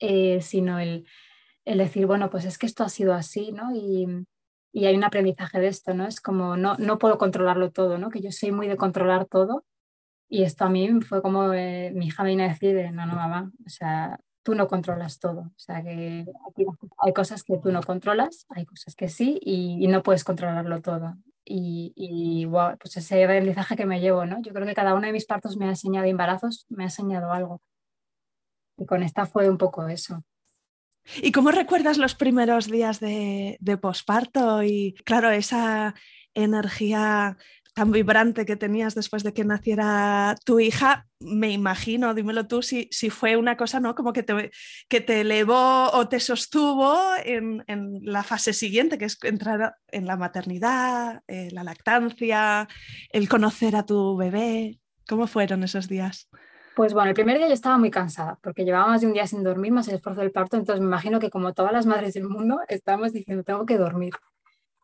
[0.00, 1.06] eh, sino el,
[1.64, 3.70] el decir, bueno, pues es que esto ha sido así, ¿no?
[3.72, 4.08] Y,
[4.72, 6.04] y hay un aprendizaje de esto, ¿no?
[6.06, 8.10] Es como, no, no puedo controlarlo todo, ¿no?
[8.10, 9.64] Que yo soy muy de controlar todo
[10.34, 13.52] y esto a mí fue como eh, mi hija vino a decir, no, no, mamá,
[13.64, 15.42] o sea, tú no controlas todo.
[15.42, 16.26] O sea, que
[16.98, 21.14] hay cosas que tú no controlas, hay cosas que sí, y, no puedes controlarlo todo.
[21.44, 24.42] Y, y wow, pues ese aprendizaje que me llevo, ¿no?
[24.42, 27.32] Yo creo que cada uno de mis partos me ha enseñado, embarazos, me ha enseñado
[27.32, 27.62] algo.
[28.76, 30.24] Y con esta fue un poco eso.
[31.22, 34.64] ¿Y cómo recuerdas los primeros días de, de posparto?
[34.64, 35.94] Y claro, esa
[36.34, 37.36] energía
[37.74, 42.88] tan vibrante que tenías después de que naciera tu hija, me imagino, dímelo tú, si,
[42.92, 43.96] si fue una cosa ¿no?
[43.96, 44.52] como que te,
[44.88, 47.64] que te elevó o te sostuvo en,
[48.02, 52.68] la fase siguiente, que es entrar en la maternidad, eh, la lactancia,
[53.10, 54.78] el conocer a tu bebé.
[55.08, 56.30] ¿Cómo fueron esos días?
[56.76, 59.26] Pues bueno, el primer día yo estaba muy cansada porque llevaba más de un día
[59.26, 62.14] sin dormir, más el esfuerzo del parto, entonces me imagino que como todas las madres
[62.14, 64.14] del mundo estábamos diciendo, tengo que dormir.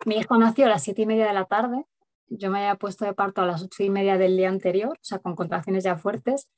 [0.05, 1.85] Mi hijo nació a las siete y media de la tarde
[2.31, 5.05] yo me había puesto de parto a las ocho y media del día anterior, o
[5.05, 6.51] sea, con contracciones ya fuertes,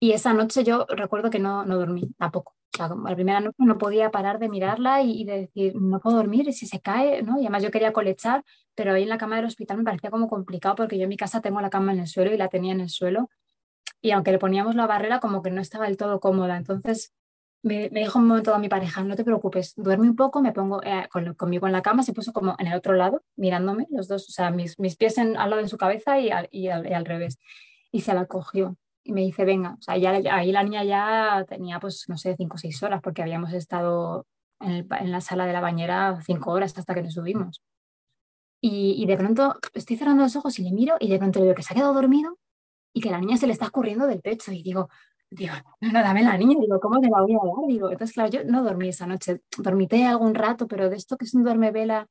[0.00, 2.54] y esa noche yo recuerdo que no, no dormí tampoco.
[2.74, 6.16] O sea, la primera noche no podía parar de mirarla y, de decir, no puedo
[6.16, 7.38] dormir, y si se cae, ¿no?
[7.38, 10.28] Y además yo quería colechar, pero ahí en la cama del hospital me parecía como
[10.28, 12.72] complicado porque yo en mi casa tengo la cama en el suelo y la tenía
[12.72, 13.30] en el suelo.
[14.00, 16.56] Y aunque le poníamos la barrera, como que no estaba del todo cómoda.
[16.56, 17.12] Entonces
[17.62, 20.82] me, dijo un momento a mi pareja, no te preocupes, duerme un poco, me pongo
[20.82, 24.28] eh, conmigo en la cama, se puso como en el otro lado, mirándome, los dos,
[24.28, 27.04] o sea, mis, mis pies en, al lado de su cabeza y al, y, al,
[27.04, 27.38] revés.
[27.92, 31.44] Y se la cogió y me dice, venga, o sea, ya, ahí la niña ya
[31.48, 34.26] tenía, pues, no sé, cinco o seis horas, porque habíamos estado
[34.60, 37.62] en, en, la sala de la bañera cinco horas hasta que nos subimos.
[38.60, 41.46] Y, y de pronto estoy cerrando los ojos y le miro y de pronto le
[41.46, 42.38] veo que se ha quedado dormido
[42.92, 44.88] y que la niña se le está escurriendo del pecho y digo,
[45.32, 47.66] digo, no, no, dame la niña, digo, ¿cómo te la voy a dar?
[47.68, 51.24] Digo, entonces, claro, yo no dormí esa noche, dormité algún rato, pero de esto que
[51.24, 52.08] es un duerme vela,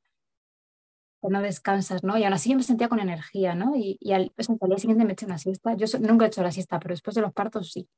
[1.20, 2.18] que no descansas, ¿no?
[2.18, 3.74] Y aún así yo me sentía con energía, ¿no?
[3.76, 6.92] Y, al, día siguiente me eché una siesta, yo nunca he hecho la siesta, pero
[6.94, 7.88] después de los partos sí,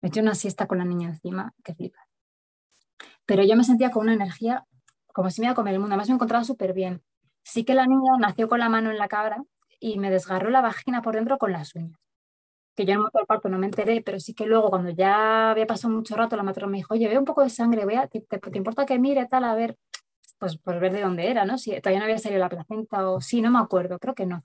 [0.00, 2.08] me eché una siesta con la niña encima, que flipa.
[3.26, 4.66] Pero yo me sentía con una energía
[5.12, 7.02] como si me iba a comer el mundo, además me encontraba súper bien.
[7.44, 9.44] Sí que la niña nació con la mano en la cabra
[9.78, 12.04] y me desgarró la vagina por dentro con las uñas
[12.74, 14.90] que yo en el momento del parto no me enteré, pero sí que luego cuando
[14.90, 17.84] ya había pasado mucho rato, la matrona me dijo, oye, veo un poco de sangre,
[17.84, 19.44] voy a, te, te, importa que mire tal?
[19.44, 19.76] A ver,
[20.38, 21.58] pues por ver de dónde era, ¿no?
[21.58, 24.42] Si todavía no había salido la placenta o sí, no me acuerdo, creo que no.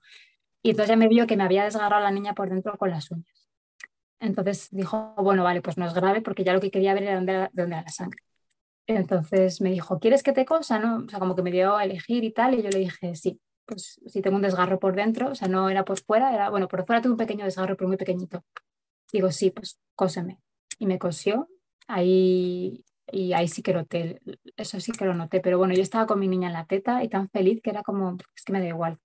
[0.62, 3.10] Y entonces ya me vio que me había desgarrado la niña por dentro con las
[3.10, 3.48] uñas.
[4.20, 7.14] Entonces dijo, bueno, vale, pues no es grave porque ya lo que quería ver era
[7.16, 8.22] dónde, era, dónde era la sangre.
[8.86, 10.78] Entonces me dijo, ¿quieres que te cosa?
[10.78, 11.04] ¿no?
[11.06, 13.40] O sea, como que me dio a elegir y tal, y yo le dije, sí
[13.70, 16.68] pues si tengo un desgarro por dentro, o sea, no era por fuera, era, bueno,
[16.68, 18.44] por fuera tuve un pequeño desgarro, pero muy pequeñito.
[19.12, 20.38] Digo, sí, pues cóseme.
[20.78, 21.48] Y me cosió,
[21.86, 24.20] ahí, y ahí sí que noté,
[24.56, 27.04] eso sí que lo noté, pero bueno, yo estaba con mi niña en la teta
[27.04, 28.98] y tan feliz que era como, es que me da igual.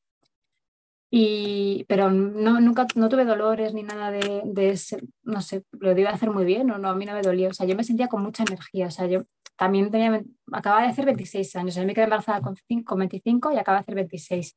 [1.12, 5.98] Y, pero no, nunca, no tuve dolores ni nada de, de ese, no sé, lo
[5.98, 7.76] iba a hacer muy bien o no, a mí no me dolía, o sea, yo
[7.76, 9.24] me sentía con mucha energía, o sea, yo
[9.56, 13.58] también tenía, acababa de hacer 26 años, yo me quedé embarazada con, 5, 25 y
[13.58, 14.56] acaba de hacer 26.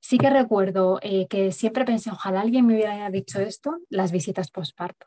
[0.00, 4.50] Sí que recuerdo eh, que siempre pensé, ojalá alguien me hubiera dicho esto, las visitas
[4.50, 5.06] postparto.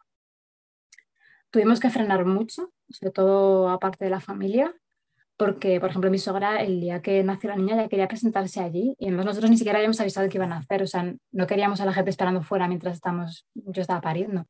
[1.50, 4.74] Tuvimos que frenar mucho, sobre todo aparte de la familia,
[5.42, 8.96] porque, por ejemplo, mi sogra, el día que nació la niña, ya quería presentarse allí
[9.00, 11.86] y nosotros ni siquiera habíamos avisado que iban a hacer, o sea, no queríamos a
[11.86, 14.46] la gente esperando fuera mientras estamos, yo estaba pariendo.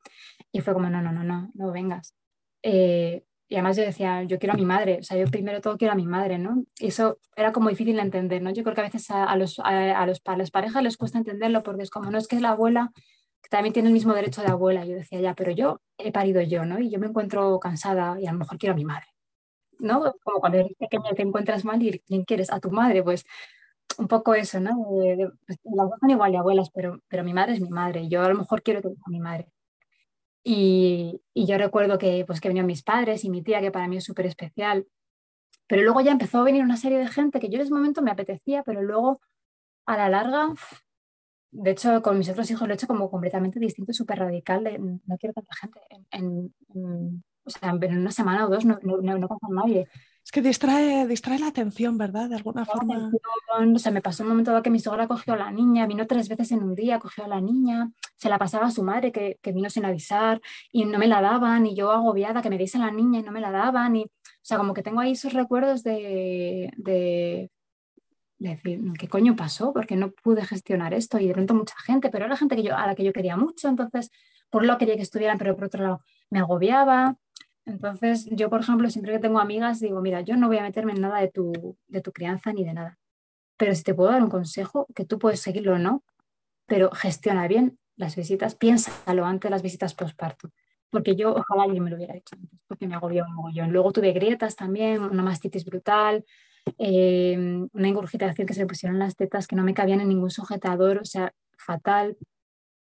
[0.51, 2.13] Y fue como, no, no, no, no, no vengas.
[2.61, 5.77] Eh, y además yo decía, yo quiero a mi madre, o sea, yo primero todo
[5.77, 6.63] quiero a mi madre, ¿no?
[6.79, 8.49] Y eso era como difícil de entender, ¿no?
[8.49, 11.61] Yo creo que a veces a, los, a, los, a las parejas les cuesta entenderlo
[11.61, 12.93] porque es como, no es que es la abuela,
[13.41, 14.85] que también tiene el mismo derecho de abuela.
[14.85, 16.79] Yo decía, ya, pero yo he parido yo, ¿no?
[16.79, 19.07] Y yo me encuentro cansada y a lo mejor quiero a mi madre,
[19.79, 20.01] ¿no?
[20.23, 22.53] Como cuando eres pequeña te encuentras mal y ¿quién quieres?
[22.53, 23.25] A tu madre, pues
[23.97, 24.71] un poco eso, ¿no?
[25.45, 28.21] Pues, las dos son igual de abuelas, pero, pero mi madre es mi madre yo
[28.23, 29.49] a lo mejor quiero sea mi madre.
[30.43, 33.87] Y, y, yo recuerdo que, pues, que venían mis padres y mi tía, que para
[33.87, 34.87] mí es súper especial.
[35.67, 38.01] Pero luego ya empezó a venir una serie de gente que yo en ese momento
[38.01, 39.21] me apetecía, pero luego
[39.85, 40.49] a la larga,
[41.51, 44.79] de hecho, con mis otros hijos lo he hecho como completamente distinto, súper radical, de
[44.79, 45.79] no quiero tanta gente.
[46.11, 46.53] En,
[47.43, 49.87] o sea, en una semana o dos no, no, no, no nadie.
[50.23, 52.29] Es que distrae, distrae la atención, ¿verdad?
[52.29, 53.11] De alguna forma.
[53.57, 56.05] O sea, me pasó un momento dado que mi sogra cogió a la niña, vino
[56.05, 59.11] tres veces en un día, cogió a la niña, se la pasaba a su madre
[59.11, 60.39] que, que vino sin avisar
[60.71, 63.23] y no me la daban, y yo agobiada que me diese a la niña y
[63.23, 63.95] no me la daban.
[63.95, 64.09] Y, o
[64.43, 67.49] sea, como que tengo ahí esos recuerdos de, de,
[68.37, 69.73] decir, ¿qué coño pasó?
[69.73, 72.75] Porque no pude gestionar esto y de pronto mucha gente, pero era gente que yo,
[72.75, 74.11] a la que yo quería mucho, entonces
[74.51, 77.17] por lo quería que estuvieran, pero por otro lado me agobiaba.
[77.65, 80.93] Entonces, yo, por ejemplo, siempre que tengo amigas, digo, mira, yo no voy a meterme
[80.93, 82.97] en nada de tu, de tu crianza ni de nada.
[83.57, 86.03] Pero si te puedo dar un consejo, que tú puedes seguirlo o no,
[86.65, 90.49] pero gestiona bien las visitas, piénsalo antes las visitas postparto.
[90.89, 93.71] Porque yo, ojalá alguien me lo hubiera hecho antes, porque me agobió un mogollón.
[93.71, 96.25] Luego tuve grietas también, una mastitis brutal,
[96.77, 100.31] eh, una ingurgitación que se me pusieron las tetas que no me cabían en ningún
[100.31, 102.17] sujetador, o sea, fatal.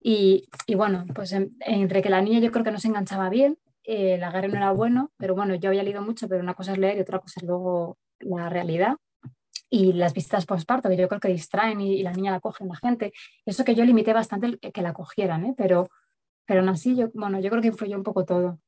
[0.01, 3.57] Y, y bueno, pues entre que la niña yo creo que no se enganchaba bien,
[3.88, 6.73] eh, el agarre no era bueno, pero bueno, yo había leído mucho, pero una cosa
[6.73, 8.97] es leer y otra cosa es luego la realidad.
[9.69, 12.76] Y las visitas postparto, que yo creo que distraen y, la niña la cogen la
[12.76, 13.13] gente.
[13.45, 15.54] Eso que yo limité bastante que la cogieran, ¿eh?
[15.58, 15.89] pero,
[16.45, 18.60] pero aún así, yo, bueno, yo creo que influyó un poco todo.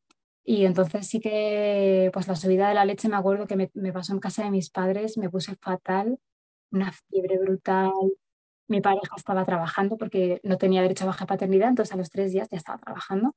[0.43, 3.93] Y entonces sí que, pues la subida de la leche me acuerdo que me, me
[3.93, 6.19] pasó en casa de mis padres, me puse fatal,
[6.71, 7.91] una fiebre brutal.
[8.67, 12.31] Mi pareja estaba trabajando porque no tenía derecho a baja paternidad, entonces a los tres
[12.33, 13.35] días ya estaba trabajando.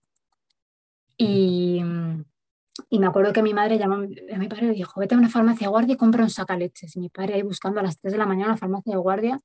[1.24, 1.80] Y,
[2.90, 5.28] y me acuerdo que mi madre llamó a mi padre y dijo, vete a una
[5.28, 6.96] farmacia de guardia y compra un sacaleches.
[6.96, 8.98] Y mi padre ahí buscando a las 3 de la mañana en la farmacia de
[8.98, 9.40] guardia,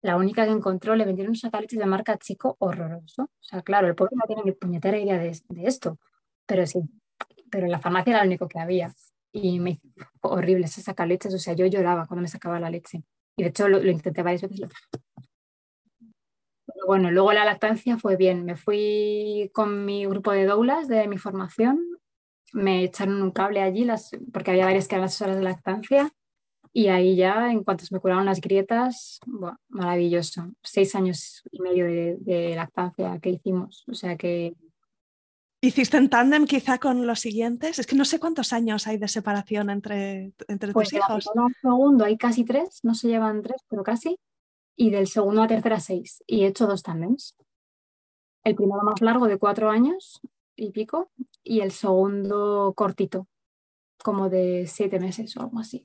[0.00, 3.24] la única que encontró le vendieron un sacaleches de marca chico horroroso.
[3.24, 5.98] O sea, claro, el pobre no tiene ni puñetera idea de, esto,
[6.46, 6.80] pero sí,
[7.50, 8.94] pero la farmacia era lo único que había.
[9.32, 9.80] Y me
[10.22, 13.04] horrible ese sacaleches, o sea, yo lloraba cuando me sacaba la leche.
[13.36, 14.70] Y de hecho lo, lo intenté varias veces,
[16.86, 18.44] bueno, luego la lactancia fue bien.
[18.44, 21.80] Me fui con mi grupo de doulas de mi formación,
[22.52, 26.12] me echaron un cable allí, las, porque había varias que eran las horas de lactancia,
[26.72, 29.20] y ahí ya, en cuanto se me curaron las grietas,
[29.68, 30.52] maravilloso.
[30.62, 34.54] Seis años y medio de, lactancia que hicimos, o sea que...
[35.64, 37.78] ¿Hiciste en tándem quizá con los siguientes?
[37.78, 41.30] Es que no sé cuántos años hay de separación entre, entre pues tus hijos.
[41.60, 44.18] segundo hay casi tres, no se llevan tres, pero casi
[44.76, 46.22] y del segundo a tercera seis.
[46.26, 47.36] Y he hecho dos tandems.
[48.44, 50.20] El primero más largo de cuatro años
[50.56, 51.10] y pico
[51.44, 53.28] y el segundo cortito,
[54.02, 55.82] como de siete meses o algo así.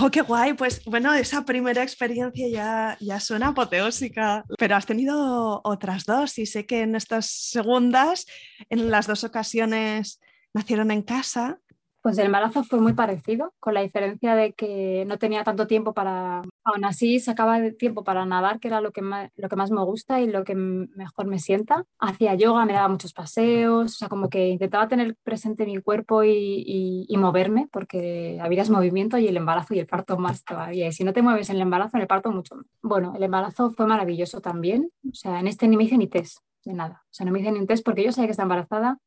[0.00, 0.54] ¡Oh, qué guay!
[0.54, 6.46] Pues bueno, esa primera experiencia ya, ya suena apoteósica, pero has tenido otras dos y
[6.46, 8.26] sé que en estas segundas,
[8.70, 10.20] en las dos ocasiones
[10.54, 11.60] nacieron en casa.
[12.04, 15.94] Pues el embarazo fue muy parecido, con la diferencia de que no tenía tanto tiempo
[15.94, 16.42] para...
[16.62, 19.82] Aún así sacaba tiempo para nadar, que era lo que, más, lo que más me
[19.82, 21.86] gusta y lo que mejor me sienta.
[21.98, 26.22] Hacía yoga, me daba muchos paseos, o sea, como que intentaba tener presente mi cuerpo
[26.24, 30.44] y, y, moverme, porque la vida es movimiento y el embarazo y el parto más
[30.44, 30.88] todavía.
[30.88, 32.66] Y si no te mueves en el embarazo, en el parto mucho más.
[32.82, 36.40] Bueno, el embarazo fue maravilloso también, o sea, en este ni me hice ni test
[36.66, 37.02] de nada.
[37.06, 38.98] O sea, no me hice ni test porque yo sabía que estaba embarazada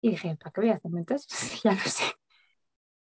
[0.00, 1.30] y dije, ¿para qué voy a hacerme test?
[1.62, 2.02] ya no sé.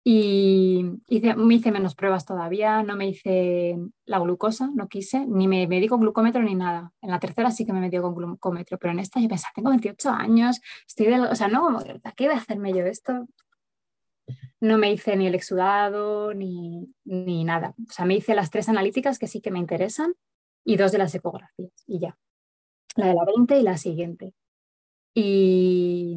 [0.09, 5.66] Y me hice menos pruebas todavía, no me hice la glucosa, no quise, ni me
[5.66, 6.92] medí con glucómetro ni nada.
[7.03, 9.71] En la tercera sí que me metí con glucómetro, pero en esta yo pensaba, tengo
[9.71, 11.81] 28 años, estoy o sea, no,
[12.14, 13.27] qué voy a hacerme yo esto?
[14.61, 17.75] No me hice ni el exudado ni, ni nada.
[17.77, 20.14] O sea, me hice las tres analíticas que sí que me interesan
[20.64, 22.16] y dos de las ecografías y ya.
[22.95, 24.35] La de la 20 y la siguiente.
[25.14, 26.16] Y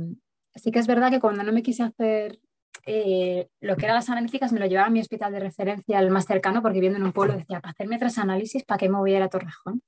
[0.54, 2.40] sí que es verdad que cuando no me quise hacer
[2.86, 6.12] eh, lo que eran las analíticas me lo llevaba a mi hospital de referencia, el
[6.12, 8.98] más cercano, porque viviendo en un pueblo decía, para hacerme tres análisis, ¿para qué me
[8.98, 9.82] voy a ir a Torrejón?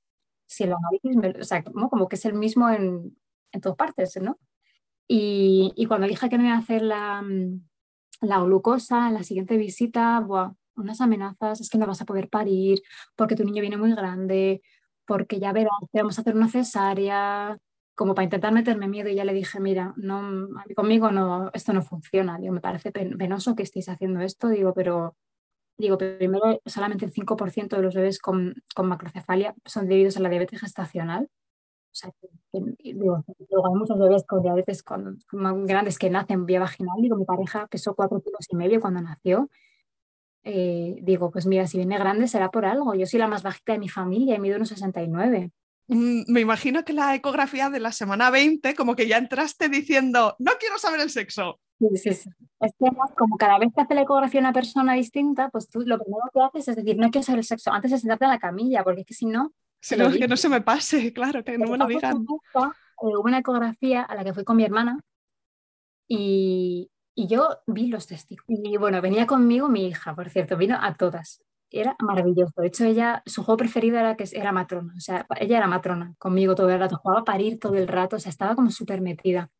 [0.46, 3.16] Si el análisis, o sea, como, que es el mismo en,
[3.52, 4.38] en todas partes, ¿no?
[5.08, 7.22] Y, y, cuando dije que me iba a hacer la,
[8.20, 10.24] la glucosa en la siguiente visita,
[10.76, 12.80] unas amenazas, es que no vas a poder parir,
[13.16, 14.62] porque tu niño viene muy grande,
[15.06, 17.58] porque ya verás, vamos a hacer una cesárea,
[17.94, 21.82] como para intentar meterme miedo y ya le dije, mira, no, conmigo no, esto no
[21.82, 25.16] funciona, digo, me parece penoso que estéis haciendo esto, digo, pero
[25.78, 30.28] digo, primero solamente el 5% de los bebés con, con, macrocefalia son debidos a la
[30.28, 31.28] diabetes gestacional.
[31.92, 32.10] O sea,
[32.52, 35.18] digo, luego hay muchos bebés con diabetes con,
[35.66, 36.96] grandes que nacen vía vaginal.
[37.02, 39.50] Digo, mi pareja pesó 4 kilos y medio cuando nació
[40.44, 42.94] eh, digo, pues mira, si viene grande será por algo.
[42.94, 45.50] Yo soy la más bajita de mi familia y mido unos 69.
[45.88, 50.36] Mm, me imagino que la ecografía de la semana 20, como que ya entraste diciendo,
[50.38, 51.60] no quiero saber el sexo.
[51.78, 52.30] Sí, sí, sí.
[52.60, 55.98] Es que como cada vez que hace la ecografía una persona distinta, pues tú lo
[55.98, 58.38] primero que haces es decir, no quiero saber el sexo antes de sentarte en la
[58.38, 59.52] camilla, porque es que si no...
[59.80, 62.18] Si no, que no se me pase, claro, que no me lo digan.
[62.18, 62.66] Eh,
[62.98, 65.00] hubo una ecografía a la que fui con mi hermana
[66.06, 68.60] y, y yo vi los testículos.
[68.62, 71.42] Y bueno, venía conmigo mi hija, por cierto, vino a todas
[71.80, 72.52] era maravilloso.
[72.60, 74.94] De hecho, ella, su juego preferido era que era matrona.
[74.96, 78.16] O sea, ella era matrona conmigo todo el rato, jugaba a parir todo el rato,
[78.16, 79.50] o sea, estaba como súper metida.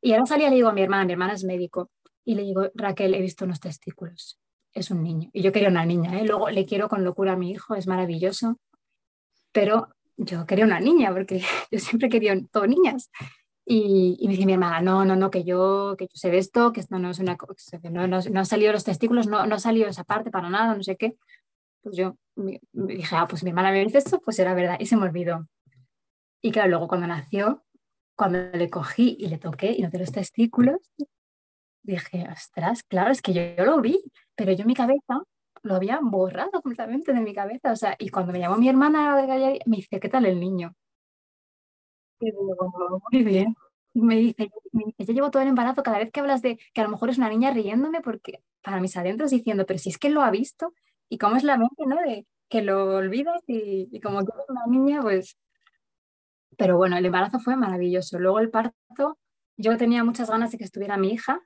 [0.00, 1.90] Y ahora salía y le digo a mi hermana, mi hermana es médico,
[2.24, 4.38] y le digo, Raquel, he visto unos testículos.
[4.72, 5.28] Es un niño.
[5.32, 6.24] Y yo quería una niña, ¿eh?
[6.24, 8.58] Luego le quiero con locura a mi hijo, es maravilloso.
[9.52, 13.10] Pero yo quería una niña, porque yo siempre quería todo niñas.
[13.64, 16.38] Y, y, me dice mi hermana, no, no, no, que yo, que yo sé de
[16.38, 19.46] esto, que esto no es una que no, no, no han salido los testículos, no,
[19.46, 21.16] no ha salido esa parte para nada, no sé qué.
[21.82, 24.86] Pues yo me, dije, ah, pues mi hermana me dice esto, pues era verdad, y
[24.86, 25.46] se me olvidó.
[26.40, 27.64] Y claro, luego cuando nació,
[28.16, 30.78] cuando le cogí y le toqué y noté los testículos,
[31.82, 34.02] dije, ostras, claro, es que yo, yo lo vi,
[34.34, 35.22] pero yo en mi cabeza
[35.62, 37.72] lo había borrado completamente de mi cabeza.
[37.72, 39.16] O sea, y cuando me llamó mi hermana,
[39.66, 40.74] me dice, ¿qué tal el niño?
[43.10, 43.56] Muy bien.
[43.94, 44.50] Me dice,
[44.98, 47.18] yo llevo todo el embarazo, cada vez que hablas de que a lo mejor es
[47.18, 50.72] una niña riéndome, porque para mis adentros diciendo, pero si es que lo ha visto,
[51.08, 51.96] y cómo es la mente, ¿no?
[51.96, 55.36] De que lo olvidas y, como que eres una niña, pues...
[56.56, 58.18] Pero bueno, el embarazo fue maravilloso.
[58.18, 59.18] Luego el parto,
[59.56, 61.40] yo tenía muchas ganas de que estuviera mi hija,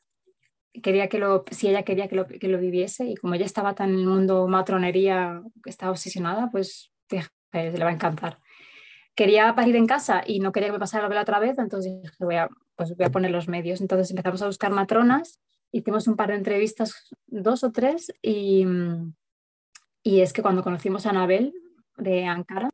[0.82, 3.74] quería que lo, si ella quería que lo, que lo viviese, y como ella estaba
[3.74, 8.38] tan en el mundo matronería, estaba obsesionada, pues dije, le va a encantar
[9.16, 12.14] quería parir en casa y no quería que me pasara la otra vez, entonces dije,
[12.20, 13.80] voy a, pues voy a poner los medios.
[13.80, 15.40] Entonces empezamos a buscar matronas,
[15.72, 18.64] hicimos un par de entrevistas, dos o tres, y,
[20.02, 21.54] y es que cuando conocimos a Anabel
[21.96, 22.70] de Ankara,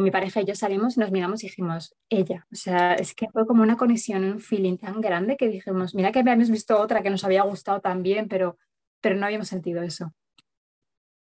[0.00, 3.28] mi pareja y yo salimos y nos miramos y dijimos, ella, o sea, es que
[3.30, 7.02] fue como una conexión, un feeling tan grande que dijimos, mira que habíamos visto otra
[7.02, 8.58] que nos había gustado también, pero,
[9.00, 10.12] pero no habíamos sentido eso.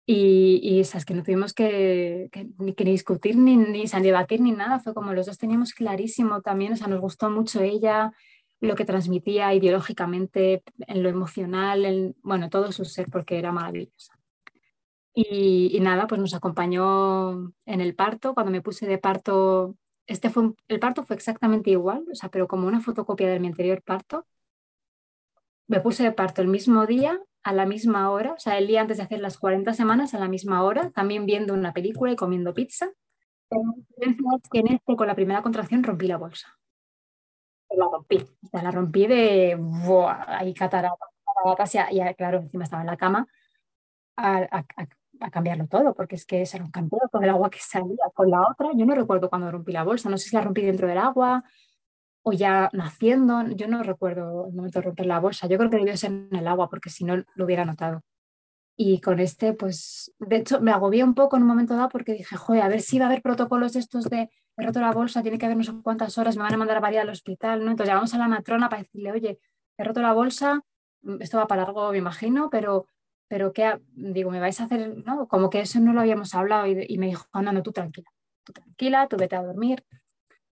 [0.09, 4.79] Y, y esas que no tuvimos que, ni, que discutir ni, ni debatir ni nada,
[4.79, 8.13] fue como los dos teníamos clarísimo también, o sea, nos gustó mucho ella,
[8.61, 14.17] lo que transmitía ideológicamente, en lo emocional, en, bueno, todo su ser, porque era maravillosa.
[15.13, 19.77] Y, y, nada, pues nos acompañó en el parto, cuando me puse de parto,
[20.07, 23.49] este fue, el parto fue exactamente igual, o sea, pero como una fotocopia de mi
[23.49, 24.27] anterior parto.
[25.67, 28.81] Me puse de parto el mismo día a la misma hora, o sea, el día
[28.81, 32.17] antes de hacer las 40 semanas a la misma hora, también viendo una película y
[32.17, 32.89] comiendo pizza.
[34.51, 36.59] que en este, con la primera contracción, rompí la bolsa.
[37.71, 40.39] La rompí, o sea, la rompí de, ¡buah!
[40.39, 40.97] ahí catarata,
[41.93, 43.29] y claro, encima estaba en la cama
[44.17, 44.65] a,
[45.31, 48.11] cambiarlo todo, porque es que se un cambio con el agua que salía.
[48.13, 50.63] Con la otra, yo no recuerdo cuando rompí la bolsa, no sé si la rompí
[50.63, 51.45] dentro del agua,
[52.29, 55.77] o ya naciendo, yo no recuerdo el momento de romper la bolsa, yo creo que
[55.77, 58.03] debió ser en el agua porque si no lo hubiera notado.
[58.77, 62.15] Y con este, pues, de hecho, me agobié un poco en un momento dado porque
[62.15, 65.23] dije, joder, a ver si va a haber protocolos estos de he roto la bolsa,
[65.23, 67.65] tiene que haber no sé cuántas horas, me van a mandar a parir al hospital,
[67.65, 67.71] ¿no?
[67.71, 69.39] Entonces llamamos a la matrona para decirle, oye,
[69.79, 70.65] he roto la bolsa,
[71.03, 72.87] mm, esto va para algo, me imagino, pero,
[73.29, 73.81] pero ¿qué?
[73.93, 74.97] Digo, ¿me vais a hacer?
[75.05, 78.11] No, como que eso no lo habíamos hablado y, me dijo, no, no, tú tranquila,
[78.43, 79.85] tú tranquila, tú vete a dormir.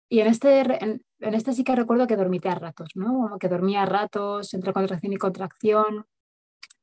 [0.08, 3.06] Y en este, en, este sí que recuerdo que dormí a ratos, ¿no?
[3.06, 6.06] Como que dormía a ratos entre contracción y contracción,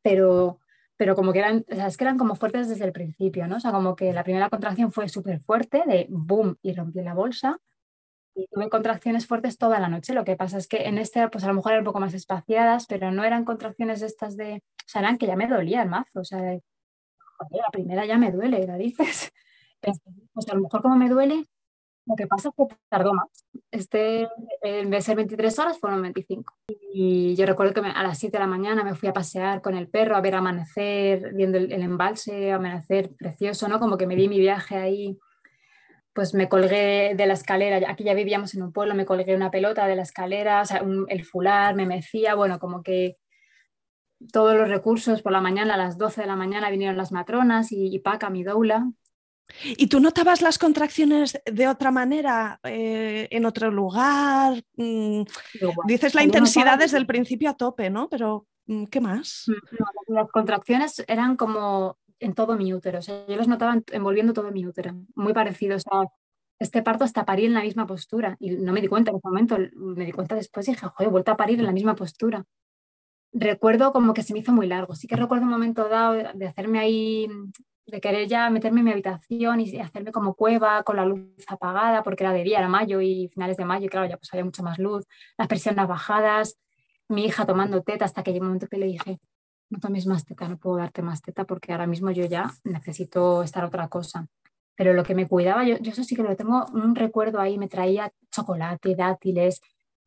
[0.01, 0.59] pero,
[0.97, 3.57] pero como que eran, o sea, es que eran como fuertes desde el principio, ¿no?
[3.57, 7.13] O sea, como que la primera contracción fue súper fuerte, de boom, y rompí la
[7.13, 7.59] bolsa.
[8.35, 10.13] Y tuve contracciones fuertes toda la noche.
[10.13, 12.13] Lo que pasa es que en este, pues a lo mejor eran un poco más
[12.13, 16.21] espaciadas, pero no eran contracciones estas de, o sea, eran que ya me dolían mazo.
[16.21, 19.31] O sea, la primera ya me duele, la dices.
[20.33, 21.47] Pues a lo mejor como me duele,
[22.05, 23.27] lo que pasa es que tardó más.
[23.69, 24.27] Este,
[24.61, 26.53] en vez de ser 23 horas, fueron 25.
[26.93, 29.75] Y yo recuerdo que a las 7 de la mañana me fui a pasear con
[29.75, 33.79] el perro, a ver amanecer, viendo el, embalse, amanecer precioso, ¿no?
[33.79, 35.19] Como que me di mi viaje ahí.
[36.13, 39.49] Pues me colgué de la escalera, aquí ya vivíamos en un pueblo, me colgué una
[39.49, 43.15] pelota de la escalera, o sea, el fular, me mecía, bueno, como que
[44.33, 47.71] todos los recursos por la mañana, a las 12 de la mañana vinieron las matronas
[47.71, 48.91] y, y Paca, mi doula,
[49.63, 54.63] ¿Y tú notabas las contracciones de otra manera, eh, en otro lugar?
[54.75, 55.23] Mm,
[55.85, 58.09] dices la intensidad desde el principio a tope, ¿no?
[58.09, 59.45] Pero, mm, ¿qué más?
[59.47, 64.33] Mm, las contracciones eran como en todo mi útero, o sea, yo los notaba envolviendo
[64.33, 66.05] todo mi útero, muy parecidos a
[66.59, 69.27] este parto hasta parir en la misma postura y no me di cuenta en ese
[69.27, 71.95] momento, me di cuenta después y dije, joder, he vuelto a parir en la misma
[71.95, 72.45] postura.
[73.33, 74.93] recuerdo como que se me hizo muy largo.
[74.93, 77.27] Sí que recuerdo un momento dado de hacerme ahí,
[77.85, 82.03] de querer ya meterme en mi habitación y hacerme como cueva con la luz apagada,
[82.03, 84.45] porque era de día, era mayo y finales de mayo, y claro, ya pues había
[84.45, 85.05] mucha más luz,
[85.37, 86.57] las presiones bajadas,
[87.09, 89.19] mi hija tomando teta, hasta que llegó un momento que le dije,
[89.69, 93.43] no tomes más teta, no puedo darte más teta porque ahora mismo yo ya necesito
[93.43, 94.27] estar otra cosa.
[94.75, 97.57] Pero lo que me cuidaba, yo, yo eso sí que lo tengo un recuerdo ahí,
[97.57, 99.61] me traía chocolate, dátiles,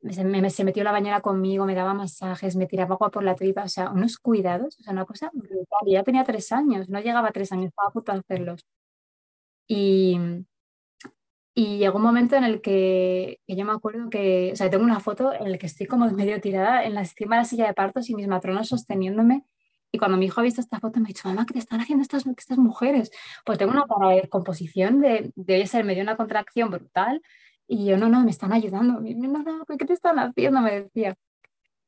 [0.05, 3.65] me, se metió la bañera conmigo, me daba masajes, me tiraba agua por la tripa,
[3.65, 5.67] o sea, unos cuidados, o sea, una cosa brutal.
[5.87, 8.67] Y ya tenía tres años, no llegaba a tres años, estaba a punto de hacerlos.
[9.67, 10.19] Y,
[11.55, 14.85] y llegó un momento en el que, que, yo me acuerdo que, o sea, tengo
[14.85, 17.67] una foto en la que estoy como medio tirada en la encima de la silla
[17.67, 19.45] de partos y mis matronas sosteniéndome.
[19.93, 21.81] Y cuando mi hijo ha visto esta foto me ha dicho, mamá, ¿qué te están
[21.81, 23.11] haciendo estas, estas mujeres?
[23.45, 27.23] Pues tengo una cara de composición de, debe ser medio una contracción brutal
[27.67, 29.01] y yo, no, no, me están ayudando.
[29.01, 30.61] No, no, ¿qué te están haciendo?
[30.61, 31.15] Me decía.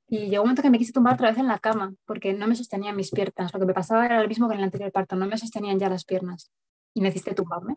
[0.09, 2.47] Y llegó un momento que me quise tumbar otra vez en la cama porque no
[2.47, 3.53] me sostenían mis piernas.
[3.53, 5.79] Lo que me pasaba era lo mismo que en el anterior parto, no me sostenían
[5.79, 6.51] ya las piernas
[6.95, 7.77] y necesité tumbarme.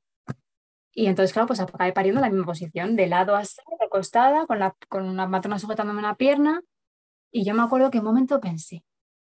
[0.94, 4.60] Y entonces, claro, pues acabé pariendo en la misma posición, de lado así, recostada, con,
[4.60, 6.62] la, con una matrona sujetándome una pierna.
[7.32, 8.84] Y yo me acuerdo que un momento pensé,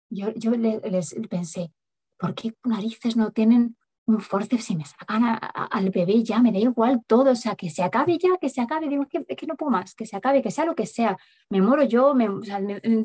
[0.09, 1.73] yo, yo les pensé,
[2.17, 6.59] ¿por qué narices no tienen un forceps si me sacan al bebé ya, me da
[6.59, 9.55] igual todo, o sea, que se acabe ya, que se acabe, digo, que, que no
[9.55, 11.17] puedo más, que se acabe, que sea lo que sea,
[11.49, 12.27] me muero yo, me,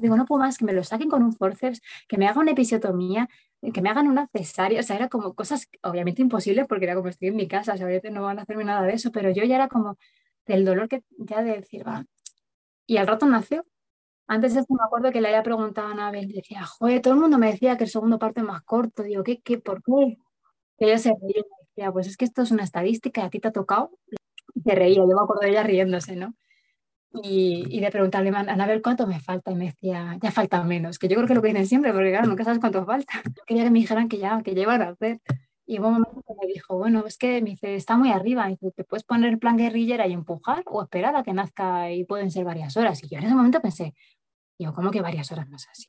[0.00, 2.50] digo, no puedo más, que me lo saquen con un forceps, que me hagan una
[2.52, 3.28] episiotomía,
[3.72, 7.08] que me hagan una cesárea, o sea, era como cosas obviamente imposibles porque era como
[7.08, 9.44] estoy en mi casa, o sea, no van a hacerme nada de eso, pero yo
[9.44, 9.98] ya era como
[10.46, 12.04] del dolor que ya de decir, va,
[12.86, 13.62] y al rato nació.
[14.28, 17.20] Antes de eso me acuerdo que le había preguntado a Anabel, decía, joder, todo el
[17.20, 20.18] mundo me decía que el segundo parte es más corto, digo, ¿qué, qué, por qué?
[20.78, 23.48] Ella se reía y decía, pues es que esto es una estadística, a ti te
[23.48, 23.90] ha tocado.
[24.54, 26.34] Y se reía, yo me acuerdo de ella riéndose, ¿no?
[27.22, 30.98] Y, y de preguntarle a Anabel cuánto me falta y me decía, ya falta menos,
[30.98, 33.12] que yo creo que lo que dicen siempre, porque claro, nunca sabes cuánto falta.
[33.36, 35.20] Yo quería que me dijeran que ya, que ya iban a hacer.
[35.66, 38.46] Y hubo un momento que me dijo, bueno, es que me dice, está muy arriba,
[38.48, 42.04] dice, te puedes poner el plan guerrillera y empujar o esperar a que nazca y
[42.04, 43.02] pueden ser varias horas.
[43.04, 43.94] Y yo en ese momento pensé,
[44.58, 45.88] yo, ¿cómo que varias horas no es así?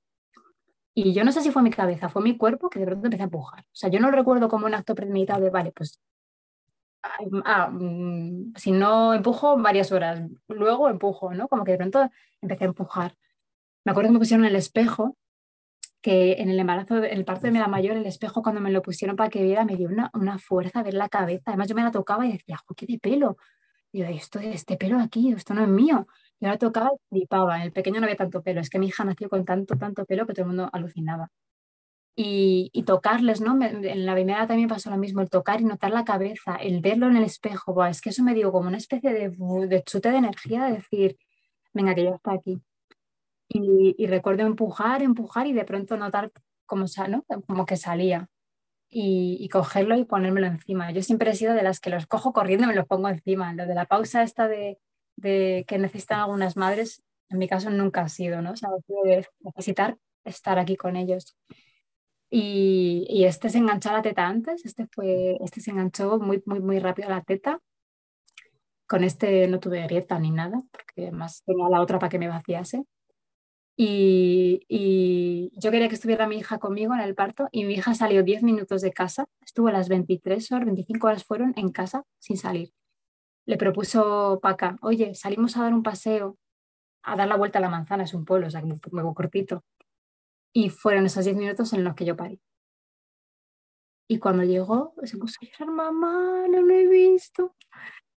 [1.01, 3.23] Y yo no sé si fue mi cabeza, fue mi cuerpo que de pronto empecé
[3.23, 3.61] a empujar.
[3.61, 6.01] O sea, yo no recuerdo como un acto premeditado de, vale, pues
[7.45, 11.47] ah, mm, si no empujo varias horas, luego empujo, ¿no?
[11.47, 12.09] Como que de pronto
[12.41, 13.15] empecé a empujar.
[13.85, 15.15] Me acuerdo que me pusieron el espejo,
[16.01, 18.81] que en el embarazo, en el parto de mi mayor, el espejo cuando me lo
[18.81, 21.43] pusieron para que viera me dio una, una fuerza a ver la cabeza.
[21.47, 23.37] Además yo me la tocaba y decía, ¡qué de pelo!
[23.93, 26.07] Yo, esto, este pelo aquí, esto no es mío.
[26.39, 27.57] Y ahora tocaba y flipaba.
[27.57, 28.61] En el pequeño no había tanto pelo.
[28.61, 31.29] Es que mi hija nació con tanto, tanto pelo que todo el mundo alucinaba.
[32.15, 33.57] Y, y tocarles, ¿no?
[33.61, 37.07] en la primera también pasó lo mismo, el tocar y notar la cabeza, el verlo
[37.07, 37.85] en el espejo.
[37.85, 39.29] es que eso me dio como una especie de,
[39.67, 41.17] de chute de energía, de decir,
[41.73, 42.61] venga, que ya está aquí.
[43.47, 46.29] Y, y, recuerdo empujar, empujar y de pronto notar
[46.65, 47.23] como, ¿no?
[47.47, 48.27] como que salía.
[48.89, 50.91] Y, y, cogerlo y ponérmelo encima.
[50.91, 53.53] Yo siempre he sido de las que los cojo corriendo y me los pongo encima.
[53.53, 54.79] Lo de la pausa esta de,
[55.19, 58.51] de que necesitan algunas madres, en mi caso nunca ha sido, ¿no?
[58.51, 58.69] O sea,
[59.41, 61.37] necesitar estar aquí con ellos.
[62.29, 66.43] Y, y, este se enganchó a la teta antes, este, fue, este se enganchó muy,
[66.45, 67.59] muy, muy rápido a la teta.
[68.87, 72.27] Con este no tuve grieta ni nada, porque además tenía la otra para que me
[72.27, 72.83] vaciase.
[73.75, 77.93] Y, y, yo quería que estuviera mi hija conmigo en el parto y mi hija
[77.95, 82.37] salió 10 minutos de casa, estuvo las 23 horas, 25 horas fueron en casa sin
[82.37, 82.73] salir
[83.49, 86.37] le propuso Paca, oye, salimos a dar un paseo,
[87.01, 89.65] a dar la vuelta a la manzana, es un pueblo, o sea, como cortito.
[90.53, 92.39] Y fueron esos diez minutos en los que yo parí.
[94.07, 97.55] Y cuando llegó, se puso a llorar, mamá, no lo he visto.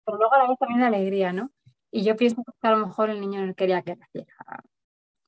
[0.04, 1.50] Pero luego a la vez también la alegría, ¿no?
[1.90, 4.24] Y yo pienso que a lo mejor el niño no quería que O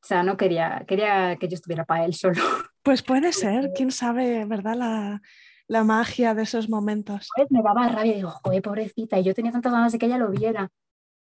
[0.02, 2.42] sea, no quería, quería que yo estuviera para él solo.
[2.82, 4.74] Pues puede ser, quién sabe, ¿verdad?
[4.76, 5.22] La,
[5.68, 7.28] la magia de esos momentos.
[7.36, 10.06] Pues me daba rabia y digo, joder, pobrecita, y yo tenía tantas ganas de que
[10.06, 10.70] ella lo viera.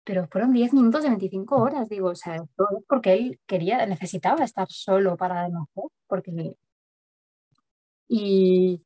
[0.04, 4.44] Pero fueron 10 minutos de 25 horas, digo, o sea, todo porque él quería, necesitaba
[4.44, 6.56] estar solo para nacer, porque...
[8.08, 8.82] Y,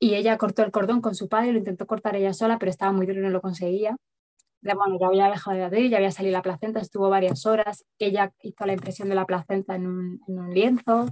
[0.00, 2.92] y ella cortó el cordón con su padre, lo intentó cortar ella sola, pero estaba
[2.92, 3.96] muy duro y no lo conseguía.
[4.62, 7.84] Bueno, ya había dejado de latir, ya había salido la placenta, estuvo varias horas.
[7.98, 11.06] Ella hizo la impresión de la placenta en un, en un lienzo.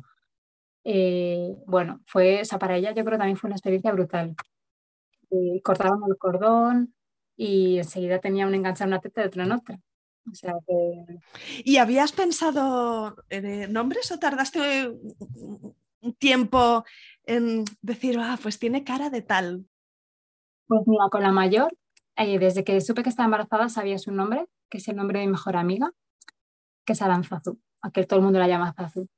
[0.85, 4.35] Eh, bueno, fue, o sea, para ella yo creo que también fue una experiencia brutal.
[5.31, 6.95] Eh, cortaron el cordón
[7.37, 9.81] y enseguida tenía un enganchar una teta de otra en otra.
[10.31, 11.19] O sea que...
[11.65, 16.85] ¿Y habías pensado en nombres o tardaste un tiempo
[17.25, 19.67] en decir, ah, pues tiene cara de tal?
[20.67, 21.77] Pues mira, con la mayor,
[22.17, 25.27] eh, desde que supe que estaba embarazada sabía su nombre, que es el nombre de
[25.27, 25.93] mi mejor amiga,
[26.85, 29.09] que es Aranzazu, a que todo el mundo la llama Zazu.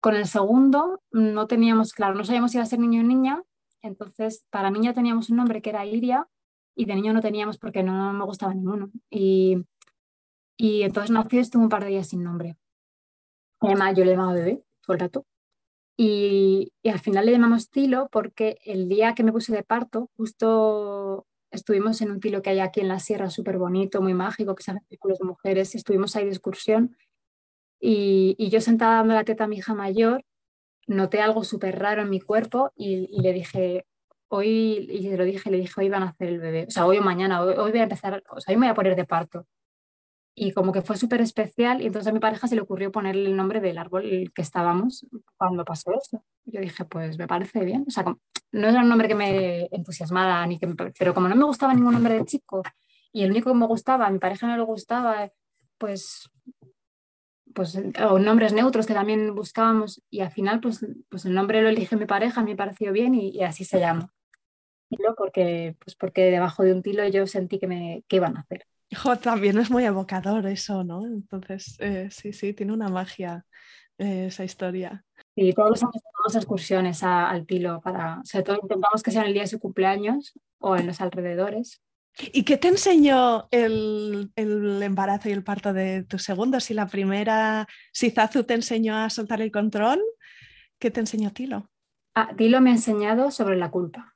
[0.00, 3.42] Con el segundo no teníamos claro, no sabíamos si iba a ser niño o niña,
[3.82, 6.26] entonces para niña teníamos un nombre que era Iria
[6.74, 8.90] y de niño no teníamos porque no me gustaba ninguno.
[9.10, 9.58] Y,
[10.56, 12.56] y entonces nació y estuvo un par de días sin nombre.
[13.60, 15.26] Además, yo le llamaba bebé todo el rato.
[15.96, 20.10] Y, y, al final le llamamos Tilo porque el día que me puse de parto,
[20.16, 24.54] justo estuvimos en un tilo que hay aquí en la sierra, súper bonito, muy mágico,
[24.54, 26.96] que se hacen círculos de mujeres, estuvimos ahí de excursión
[27.80, 30.24] y, yo sentada dando la teta a mi hija mayor,
[30.86, 33.86] noté algo súper raro en mi cuerpo y, le dije,
[34.28, 36.86] hoy, y se lo dije, le dije, hoy van a hacer el bebé, o sea,
[36.86, 38.96] hoy o mañana, hoy, hoy voy a empezar, o sea, hoy me voy a poner
[38.96, 39.46] de parto
[40.34, 43.26] y como que fue súper especial y entonces a mi pareja se le ocurrió ponerle
[43.26, 45.06] el nombre del árbol que estábamos
[45.36, 46.24] cuando pasó eso.
[46.44, 50.46] Yo dije, pues me parece bien, o sea, no era un nombre que me entusiasmara,
[50.46, 50.68] ni que
[50.98, 52.62] pero como no me gustaba ningún nombre de chico
[53.12, 55.30] y el único que me gustaba, a mi pareja no le gustaba,
[55.78, 56.30] pues
[57.54, 61.68] pues o nombres neutros que también buscábamos y al final pues, pues el nombre lo
[61.68, 64.12] elige mi pareja, me pareció bien y, y así se llama.
[65.16, 68.66] Porque, pues porque debajo de un tilo yo sentí que me que iban a hacer
[69.22, 71.06] también es muy evocador eso, ¿no?
[71.06, 73.44] Entonces, eh, sí, sí, tiene una magia
[73.98, 75.04] eh, esa historia.
[75.34, 79.32] Sí, todos los años tenemos excursiones al Tilo para, sobre todo intentamos que sean el
[79.32, 81.80] día de su cumpleaños o en los alrededores.
[82.18, 86.60] ¿Y qué te enseñó el, el, embarazo y el parto de tu segundo?
[86.60, 90.02] Si la primera, si Zazu te enseñó a soltar el control,
[90.78, 91.70] ¿qué te enseñó Tilo?
[92.14, 94.14] Ah, Tilo me ha enseñado sobre la culpa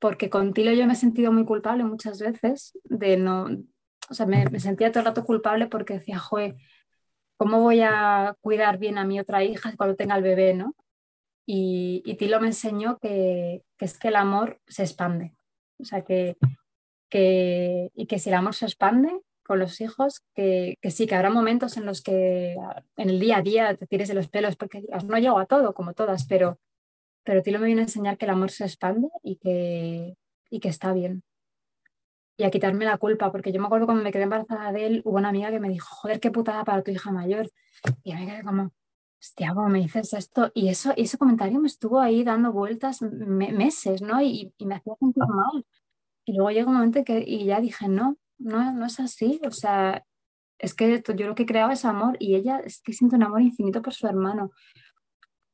[0.00, 3.48] porque con Tilo yo me he sentido muy culpable muchas veces de no,
[4.08, 6.56] o sea, me, sentía todo el rato culpable porque decía, joder,
[7.36, 10.74] ¿cómo voy a cuidar bien a mi otra hija cuando tenga el bebé, no?
[11.46, 15.34] Y, y Tilo me enseñó que, es que el amor se expande,
[15.80, 16.36] o sea, que,
[17.08, 19.10] que, y que si el amor se expande
[19.42, 22.54] con los hijos, que, que, sí, que habrá momentos en los que
[22.96, 25.74] en el día a día te tires de los pelos porque no llego a todo,
[25.74, 26.58] como todas, pero
[27.24, 30.16] pero Tilo me viene a enseñar que el amor se expande y que,
[30.50, 31.22] y que está bien.
[32.36, 35.02] Y a quitarme la culpa, porque yo me acuerdo cuando me quedé embarazada de él,
[35.04, 37.50] hubo una amiga que me dijo, joder, qué putada para tu hija mayor.
[38.02, 38.72] Y me quedé como,
[39.20, 40.50] hostia, ¿cómo me dices esto?
[40.54, 44.22] Y eso, ese comentario me estuvo ahí dando vueltas meses, ¿no?
[44.22, 45.66] Y, y, me hacía sentir mal.
[46.24, 49.40] Y luego llegó un momento que y ya dije, no, no, no es así.
[49.46, 50.04] O sea,
[50.58, 53.42] es que yo lo que creaba es amor y ella es que siente un amor
[53.42, 54.50] infinito por su hermano.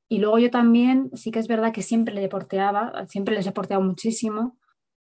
[0.09, 3.53] Y luego yo también, sí que es verdad que siempre le deporteaba, siempre les he
[3.53, 4.57] porteado muchísimo.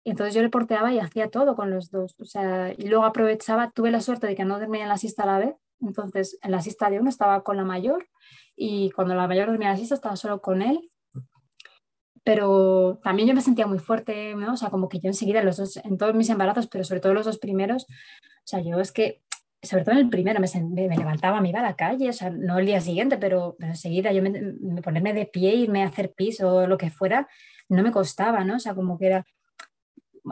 [0.05, 2.19] Y entonces yo le porteaba y hacía todo con los dos.
[2.21, 5.25] O sea, y luego aprovechaba, tuve la suerte de que no dormía en la siesta
[5.25, 5.57] a la vez.
[5.81, 8.07] Entonces, en la siesta de uno estaba con la mayor
[8.57, 10.89] y cuando la mayor dormía la siesta estaba solo con él.
[12.25, 14.53] Pero también yo me sentía muy fuerte, ¿no?
[14.53, 17.15] o sea, como que yo enseguida, los dos, en todos mis embarazos, pero sobre todo
[17.15, 19.23] los dos primeros, o sea, yo es que
[19.63, 22.59] sobre todo en el primero, me, levantaba, me iba a la calle, o sea, no
[22.59, 26.41] el día siguiente, pero, enseguida yo me, me, ponerme de pie, irme a hacer pis
[26.41, 27.29] o lo que fuera,
[27.69, 28.57] no me costaba, ¿no?
[28.57, 29.27] O sea, como que era...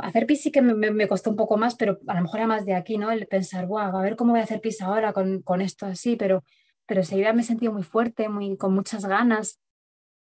[0.03, 2.47] Hacer pis sí que me, me costó un poco más, pero a lo mejor era
[2.47, 3.11] más de aquí, ¿no?
[3.11, 6.17] El pensar, wow, a ver cómo voy a hacer pis ahora con, con esto así,
[6.17, 6.45] pero,
[6.87, 9.61] pero enseguida me he sentido muy fuerte, muy, con muchas ganas,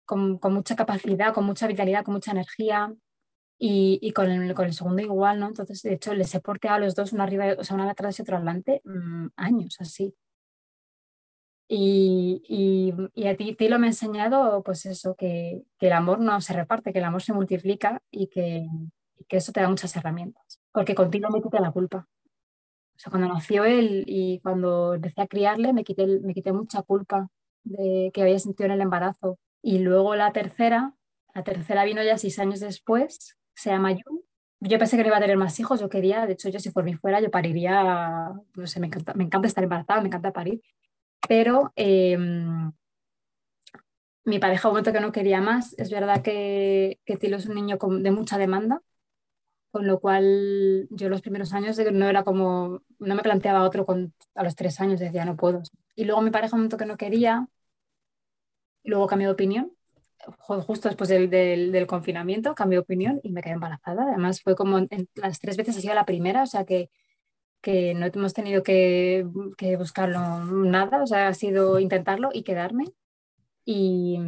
[0.05, 2.93] con, con mucha capacidad, con mucha vitalidad, con mucha energía.
[3.57, 5.47] Y, y con, el, con, el, segundo igual, ¿no?
[5.47, 8.19] Entonces, de hecho, les he porteado a los dos, una arriba, o sea, una atrás
[8.19, 10.13] y otra adelante, mmm, años así.
[11.67, 15.93] Y, y, y, a ti, ti lo me ha enseñado, pues eso, que, que, el
[15.93, 18.67] amor no se reparte, que el amor se multiplica y que,
[19.27, 20.61] que eso te da muchas herramientas.
[20.71, 22.07] Porque contigo me quité la culpa.
[22.95, 26.81] O sea, cuando nació él y cuando empecé a criarle, me quité, me quité mucha
[26.81, 27.27] culpa
[27.63, 29.39] de que había sentido en el embarazo.
[29.61, 30.93] Y luego la tercera,
[31.33, 34.21] la tercera vino ya seis años después, se llama Jun.
[34.61, 36.71] Yo pensé que no iba a tener más hijos, yo quería, de hecho yo si
[36.71, 40.31] por mí fuera, yo pariría, no sé, me encanta, me encanta estar embarazada, me encanta
[40.31, 40.61] parir,
[41.27, 42.17] pero eh,
[44.25, 47.55] mi pareja un momento que no quería más, es verdad que, que Tilo es un
[47.55, 48.81] niño con, de mucha demanda,
[49.75, 54.13] con lo cual yo los primeros años no era como, no me planteaba otro con,
[54.33, 55.63] a los tres años, decía no puedo.
[55.97, 57.49] Y luego mi pareja un momento que no quería,
[58.85, 59.73] luego cambió de opinión
[60.39, 64.03] justo después del, del, del, confinamiento, cambié de opinión y me quedé embarazada.
[64.03, 66.89] Además, fue como en, las tres veces ha sido la primera, o sea que,
[67.61, 69.25] que no hemos tenido que,
[69.57, 72.85] que, buscarlo nada, o sea, ha sido intentarlo y quedarme.
[73.65, 74.19] Y,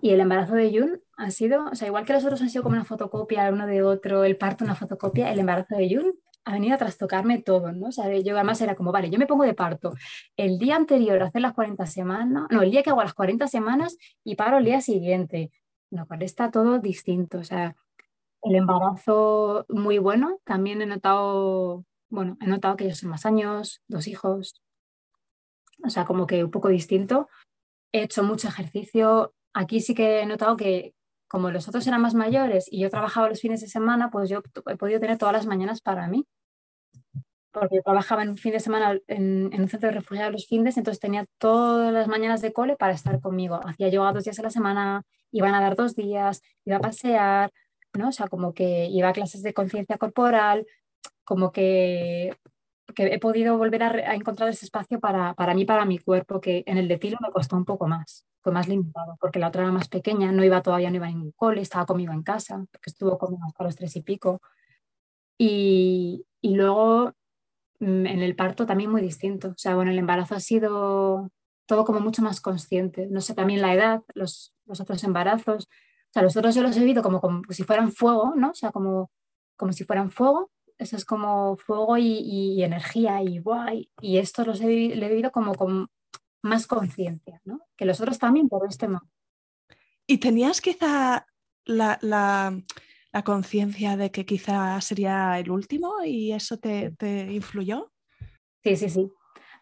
[0.00, 2.62] y el embarazo de Jun ha sido, o sea, igual que los otros han sido
[2.62, 6.12] como una fotocopia uno de otro, el parto una fotocopia, el embarazo de Jun
[6.44, 7.88] ha venido a trastocarme todo, ¿no?
[7.88, 9.94] O sea, yo además era como, vale, yo me pongo de parto
[10.36, 13.48] el día anterior a hacer las 40 semanas, no, el día que hago las 40
[13.48, 15.50] semanas y paro el día siguiente.
[15.90, 17.76] No, cual está todo distinto, o sea,
[18.42, 23.82] el embarazo muy bueno, también he notado, bueno, he notado que yo son más años,
[23.88, 24.60] dos hijos,
[25.84, 27.28] o sea, como que un poco distinto,
[27.92, 29.34] he hecho mucho ejercicio.
[29.56, 30.92] Aquí sí que he notado que
[31.28, 34.42] como los otros eran más mayores y yo trabajaba los fines de semana, pues yo
[34.70, 36.26] he podido tener todas las mañanas para mí.
[37.52, 40.76] Porque yo trabajaba en un fin de semana en, un centro de refugiados los fines,
[40.76, 43.58] entonces tenía todas las mañanas de cole para estar conmigo.
[43.64, 47.50] Hacía yoga dos días a la semana, iban a dar dos días, iba a pasear,
[47.94, 48.08] ¿no?
[48.08, 50.66] O sea, como que iba a clases de conciencia corporal,
[51.24, 52.36] como que
[52.94, 56.62] que he podido volver a, encontrar ese espacio para, para mí, para mi cuerpo, que
[56.66, 59.62] en el de Tilo me costó un poco más, fue más limitado, porque la otra
[59.62, 62.64] era más pequeña, no iba todavía, no iba a ningún cole, estaba conmigo en casa,
[62.70, 64.40] porque estuvo conmigo hasta los tres y pico.
[65.38, 67.12] Y, y luego
[67.80, 71.30] mm, en el parto también muy distinto, o sea, bueno, el embarazo ha sido
[71.66, 76.12] todo como mucho más consciente, no sé, también la edad, los, los otros embarazos, o
[76.12, 78.50] sea, los otros yo los he vivido como, como si fueran fuego, ¿no?
[78.50, 79.10] O sea, como,
[79.56, 83.90] como si fueran fuego eso es como fuego y, energía y guay.
[84.00, 85.88] Y esto los he, vivido como con
[86.42, 87.60] más conciencia, ¿no?
[87.76, 89.00] Que los otros también, pero este no.
[90.06, 91.26] ¿Y tenías quizá
[91.64, 92.62] la, la,
[93.24, 97.90] conciencia de que quizá sería el último y eso te, te influyó?
[98.62, 99.10] Sí, sí, sí.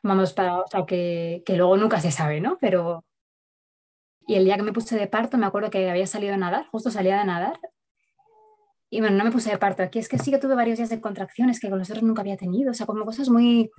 [0.03, 2.59] Vamos, para, o sea, que, que luego nunca se sabe, ¿no?
[2.61, 3.05] Pero
[4.27, 6.67] y el día que me puse de parto, me acuerdo que había salido a nadar,
[6.69, 7.59] justo salía de nadar,
[8.95, 9.83] y bueno, no me puse de parto.
[9.83, 12.21] Aquí es que sí que tuve varios días de contracciones que con los otros nunca
[12.21, 13.73] había tenido, o sea, como cosas muy,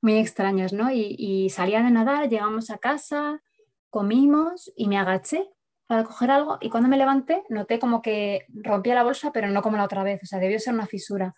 [0.00, 0.90] muy extrañas, ¿no?
[0.90, 3.42] Y, salía de nadar, llegamos a casa,
[3.90, 5.46] comimos y me agaché
[5.86, 9.60] para coger algo y cuando me levanté noté como que rompía la bolsa, pero no
[9.60, 11.34] como la otra vez, o sea, debió ser una fisura.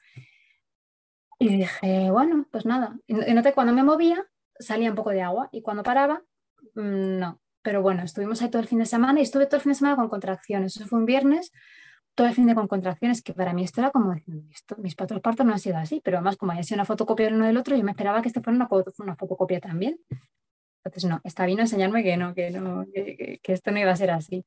[1.40, 2.96] Y dije, bueno, pues nada.
[3.08, 4.24] Y noté cuando me movía
[4.60, 6.22] salía un poco de agua y cuando paraba,
[6.76, 7.40] mm, no.
[7.62, 9.78] Pero bueno, estuvimos ahí todo el fin de semana y estuve todo el fin de
[9.78, 10.76] semana con contracciones.
[10.76, 11.50] Eso fue un viernes
[12.14, 15.20] todo el fin de con contracciones, que para mí esto era como esto, mis patos
[15.20, 17.56] partos no han sido así, pero además como haya sido una fotocopia del uno del
[17.56, 19.98] otro, yo me esperaba que esto fuera una, una fotocopia también.
[20.84, 24.10] Entonces, no, está bien enseñarme que no, que, no que, esto no iba a ser
[24.10, 24.44] así.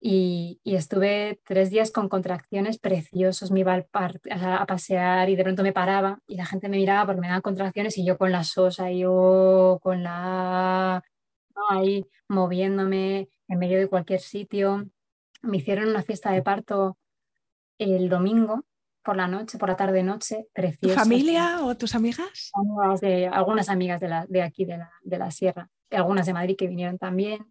[0.00, 5.36] Y, y, estuve tres días con contracciones preciosos, me iba al a, a, pasear y
[5.36, 8.16] de pronto me paraba y la gente me miraba porque me daban contracciones y yo
[8.16, 11.02] con la sosa, y yo con la...
[11.70, 14.88] ahí moviéndome en medio de cualquier sitio
[15.42, 16.98] me hicieron una fiesta de parto
[17.78, 18.64] el domingo
[19.02, 20.94] por la noche, por la tarde-noche, preciosa.
[20.94, 22.50] ¿Tu familia o tus amigas?
[23.32, 26.66] algunas amigas de, la, de aquí, de la, de la, sierra, algunas de Madrid que
[26.66, 27.50] vinieron también.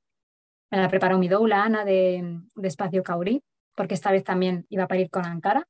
[0.70, 3.42] Me la preparó mi doula, Ana, de, de Espacio Caurí,
[3.74, 5.66] porque esta vez también iba a parir con Ankara.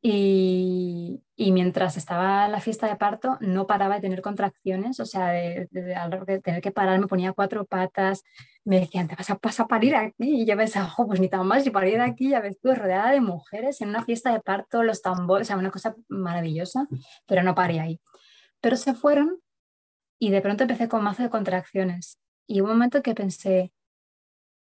[0.00, 5.68] Y, mientras estaba la fiesta de parto, no paraba de tener contracciones, o sea, de,
[6.42, 8.22] tener que parar, me ponía cuatro patas,
[8.64, 10.42] me decían, te vas a, pasar a parir aquí.
[10.42, 13.20] Y yo pensaba, pues ni tan mal, si parir aquí, ya ves tú, rodeada de
[13.20, 16.86] mujeres en una fiesta de parto, los tambores, o sea, una cosa maravillosa,
[17.26, 18.00] pero no paré ahí.
[18.60, 19.40] Pero se fueron
[20.20, 22.20] y de pronto empecé con mazo de contracciones.
[22.46, 23.72] Y un momento que pensé,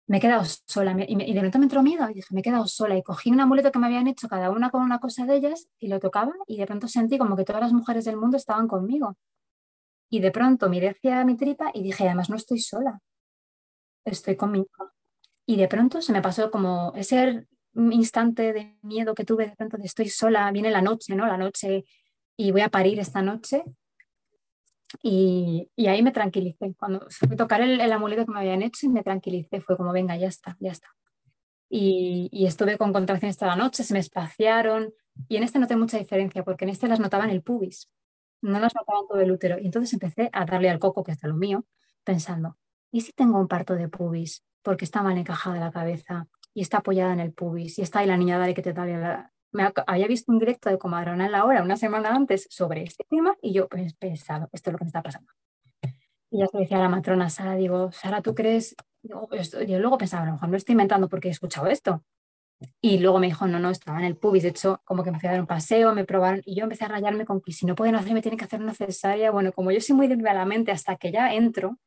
[0.08, 0.96] me he quedado sola.
[1.06, 2.96] y, de repente me entró miedo y dije, me he quedado sola.
[2.96, 5.68] Y cogí un amuleto que me habían hecho cada una con una cosa de ellas
[5.78, 8.66] y lo tocaba y de pronto sentí como que todas las mujeres del mundo estaban
[8.68, 9.16] conmigo.
[10.10, 13.00] Y de pronto miré hacia mi tripa y dije, además no estoy sola,
[14.04, 14.68] estoy conmigo.
[15.46, 19.76] Y de pronto se me pasó como ese instante de miedo que tuve, de pronto
[19.76, 21.26] de estoy sola, viene la noche, ¿no?
[21.26, 21.84] La noche
[22.36, 23.64] y voy a parir esta noche
[25.02, 26.74] y, ahí me tranquilicé.
[26.78, 29.92] Cuando fui a tocar el, amuleto que me habían hecho y me tranquilicé, fue como,
[29.92, 30.88] venga, ya está, ya está.
[31.70, 34.92] Y, estuve con contracciones toda la noche, se me espaciaron.
[35.28, 37.90] Y en este noté mucha diferencia, porque en este las notaba en el pubis,
[38.40, 39.58] no las notaba en todo el útero.
[39.58, 41.66] Y entonces empecé a darle al coco, que está lo mío,
[42.04, 42.56] pensando,
[42.92, 44.44] ¿y si tengo un parto de pubis?
[44.62, 48.06] Porque está mal encajada la cabeza y está apoyada en el pubis y está ahí
[48.06, 51.32] la niña, dale que te dale la, me había visto un directo de Comadrona en
[51.32, 54.78] la hora una semana antes sobre este tema y yo pues pensado, esto es lo
[54.78, 55.32] que me está pasando.
[56.30, 58.76] Y ya se decía a la matrona Sara, digo, Sara, ¿tú crees?
[59.02, 59.28] Yo,
[59.66, 62.02] yo luego pensaba, a lo mejor no estoy inventando porque he escuchado esto.
[62.80, 64.42] Y luego me dijo, no, no, estaba en el pubis.
[64.42, 66.84] De hecho, como que me fui a dar un paseo, me probaron y yo empecé
[66.84, 69.30] a rayarme con que si no pueden hacer, me tienen que hacer una cesárea.
[69.30, 71.78] Bueno, como yo soy muy débil a la mente hasta que ya entro,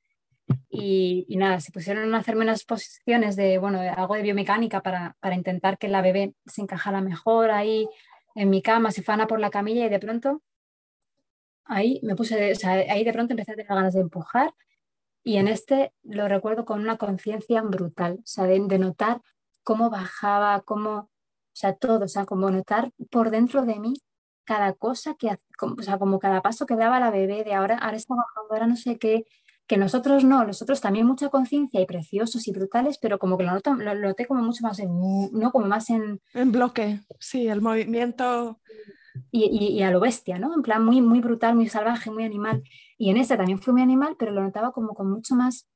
[0.70, 5.36] y, nada, se pusieron a hacerme unas posiciones de, bueno, algo de biomecánica para, para,
[5.36, 7.88] intentar que la bebé se encajara mejor ahí
[8.36, 10.42] en mi cama, se fana por la camilla y de pronto
[11.72, 14.54] ahí me puse, o sea, ahí de pronto empecé a tener ganas de empujar
[15.24, 19.22] y en este lo recuerdo con una conciencia brutal, o sea, de, notar
[19.64, 21.10] cómo bajaba, cómo, o
[21.54, 23.94] sea, todo, o sea, como notar por dentro de mí
[24.44, 27.98] cada cosa que, o sea, como cada paso que daba la bebé, de ahora, ahora
[27.98, 29.26] está bajando, ahora no sé qué,
[29.72, 33.54] que nosotros no, nosotros también mucha conciencia y preciosos y brutales, pero como que lo,
[33.78, 34.90] lo, noté como mucho más en,
[35.32, 35.52] ¿no?
[35.54, 36.20] Como más en...
[36.34, 38.60] En bloque, sí, el movimiento...
[39.30, 40.54] Y, y, a lo bestia, ¿no?
[40.54, 42.64] En plan muy, muy brutal, muy salvaje, muy animal.
[42.98, 45.70] Y en ese también fue muy animal, pero lo notaba como con mucho más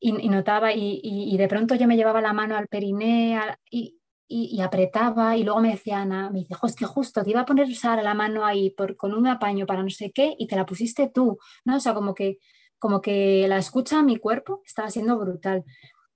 [0.00, 3.38] y, notaba, y, de pronto yo me llevaba la mano al periné
[3.70, 7.46] y, apretaba, y luego me decía Ana, me dice, es que justo te iba a
[7.46, 10.56] poner Sara la mano ahí por, con un apaño para no sé qué, y te
[10.56, 11.76] la pusiste tú, ¿no?
[11.76, 12.38] O sea, como que,
[12.78, 15.64] como que la escucha a mi cuerpo estaba siendo brutal.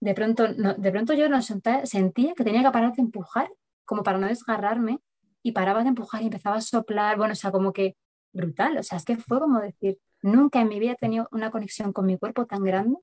[0.00, 3.50] De pronto, de pronto yo no sentía que tenía que parar de empujar,
[3.84, 5.00] como para no desgarrarme,
[5.42, 7.96] y paraba de empujar y empezaba a soplar, bueno, o sea, como que
[8.32, 11.50] brutal, o sea, es que fue como decir, nunca en mi vida he tenido una
[11.50, 12.96] conexión con mi cuerpo tan grande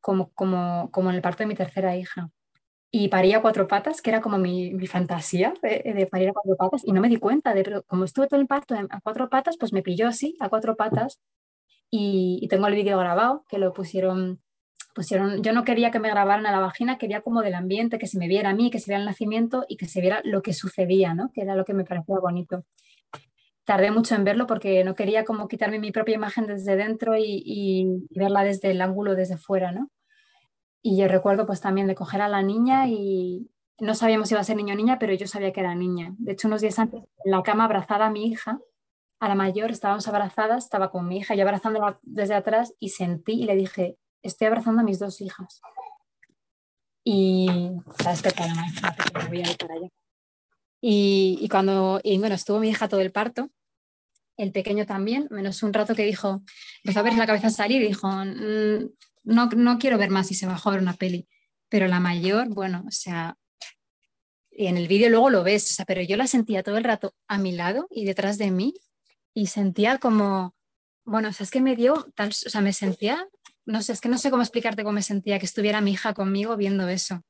[0.00, 2.30] como, como, como en el parto de mi tercera hija.
[2.90, 6.82] Y paría cuatro patas, que era como mi, mi fantasía de, parir a cuatro patas,
[6.84, 9.56] y no me di cuenta, de, pero como estuve todo el parto a cuatro patas,
[9.58, 11.20] pues me pilló así, a cuatro patas,
[11.90, 14.40] y, tengo el vídeo grabado, que lo pusieron,
[14.94, 18.06] pusieron, yo no quería que me grabaran a la vagina, quería como del ambiente, que
[18.06, 20.42] se me viera a mí, que se viera el nacimiento y que se viera lo
[20.42, 21.30] que sucedía, ¿no?
[21.32, 22.64] que era lo que me parecía bonito
[23.64, 28.06] tardé mucho en verlo porque no quería como quitarme mi propia imagen desde dentro y,
[28.10, 29.90] verla desde el ángulo desde fuera, ¿no?
[30.82, 34.40] Y yo recuerdo pues también de coger a la niña y no sabíamos si iba
[34.42, 36.14] a ser niño o niña, pero yo sabía que era niña.
[36.18, 38.60] De hecho, unos días antes, en la cama abrazada a mi hija,
[39.20, 43.32] a la mayor, estábamos abrazadas, estaba con mi hija, yo abrazándola desde atrás y sentí
[43.32, 45.60] y le dije, estoy abrazando a mis dos hijas.
[50.80, 53.50] Y, cuando, y bueno, estuvo mi hija todo el parto,
[54.36, 56.42] el pequeño también, menos un rato que dijo,
[56.82, 58.90] empezó a ver la cabeza salir dijo, mm,
[59.24, 61.28] no, no quiero ver más y se bajó a ver una peli.
[61.68, 63.36] Pero la mayor, bueno, o sea,
[64.50, 67.14] en el vídeo luego lo ves, o sea, pero yo la sentía todo el rato
[67.28, 68.74] a mi lado y detrás de mí
[69.34, 70.54] y sentía como,
[71.04, 73.28] bueno, o sea, es que me dio tal, o sea, me sentía,
[73.66, 76.14] no sé, es que no sé cómo explicarte cómo me sentía que estuviera mi hija
[76.14, 77.22] conmigo viendo eso.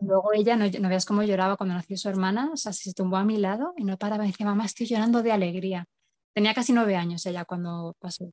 [0.00, 3.16] Luego ella, no, no, veas cómo lloraba cuando nació su hermana, o sea, se tumbó
[3.16, 4.24] a mi lado y no paraba.
[4.24, 5.86] Me decía, mamá, estoy llorando de alegría.
[6.34, 8.32] Tenía casi nueve años ella cuando pasó.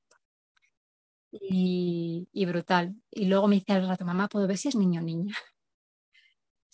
[1.32, 2.95] Y, y, brutal.
[3.12, 5.36] Y luego me dice al rato, mamá, ¿puedo ver si es niño o niña?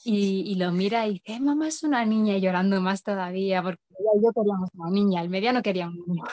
[0.08, 3.64] Y, y, lo mira y dice, eh, mamá, es una niña, y llorando más todavía,
[3.64, 3.82] porque
[4.22, 6.24] yo queríamos una niña, el mediano quería un niño.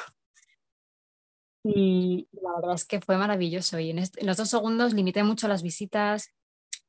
[1.64, 3.78] Y la verdad es que fue maravilloso.
[3.78, 6.32] Y en, en los dos segundos limité mucho las visitas,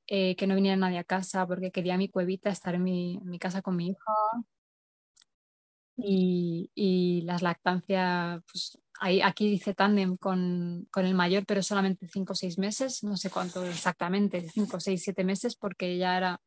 [0.07, 3.61] eh, que no viniera nadie a casa porque quería mi cuevita, estar en mi, casa
[3.61, 4.13] con mi hija.
[5.95, 8.77] Y, y las lactancias, pues
[9.23, 13.29] aquí dice tándem con, con, el mayor, pero solamente 5 o 6 meses, no sé
[13.29, 16.41] cuánto exactamente, 5, 6, 7 meses, porque ya era,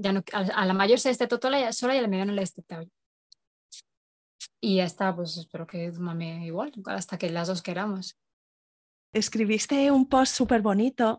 [0.00, 1.38] ya no, a, la mayor se destetó
[1.72, 2.84] sola y a la media no le destetaba.
[4.60, 8.18] Y ya está, pues espero que mame igual, hasta que las dos queramos
[9.12, 11.18] escribiste un post súper bonito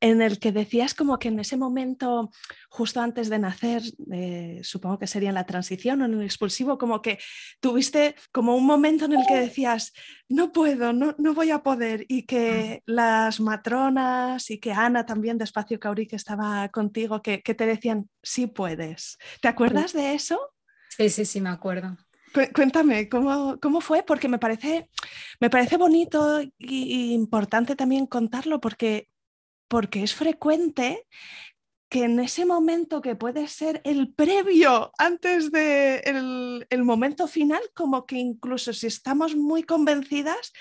[0.00, 2.30] en el que decías como que en ese momento,
[2.68, 3.82] justo antes de nacer,
[4.12, 7.18] eh, supongo que sería en la transición o en el expulsivo, como que
[7.60, 9.92] tuviste como un momento en el que decías,
[10.28, 15.38] no puedo, no, no voy a poder, y que las matronas y que Ana también
[15.38, 19.18] de Espacio Caurí, que estaba contigo, que, que te decían, sí puedes.
[19.40, 20.38] ¿Te acuerdas de eso?
[20.88, 21.96] Sí, sí, sí, me acuerdo.
[22.54, 24.02] Cuéntame, ¿cómo, ¿cómo, fue?
[24.02, 24.88] Porque me parece,
[25.40, 29.08] me parece bonito e importante también contarlo porque,
[29.68, 31.06] porque es frecuente
[31.88, 38.06] que en ese momento que puede ser el previo antes del el momento final, como
[38.06, 40.52] que incluso si estamos muy convencidas,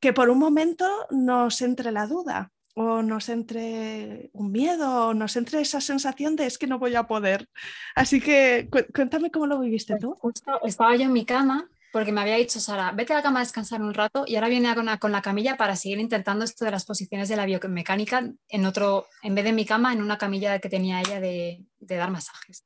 [0.00, 5.36] que por un momento nos entre la duda o nos entre un miedo, o nos
[5.36, 7.48] entre esa sensación de es que no voy a poder.
[7.94, 10.14] Así que cuéntame cómo lo viviste tú.
[10.20, 13.38] Justo estaba yo en mi cama porque me había dicho Sara, vete a la cama
[13.38, 16.44] a descansar un rato y ahora viene con la, con la camilla para seguir intentando
[16.44, 20.02] esto de las posiciones de la biomecánica en otro, en vez de mi cama, en
[20.02, 22.64] una camilla que tenía ella de, de dar masajes.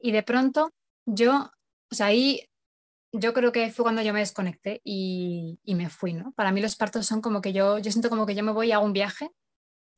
[0.00, 0.72] Y de pronto
[1.04, 1.50] yo,
[1.90, 2.48] o sea, ahí
[3.18, 6.32] yo creo que fue cuando yo me desconecté y, me fui, ¿no?
[6.32, 8.72] Para mí los partos son como que yo, yo siento como que yo me voy
[8.72, 9.30] a un viaje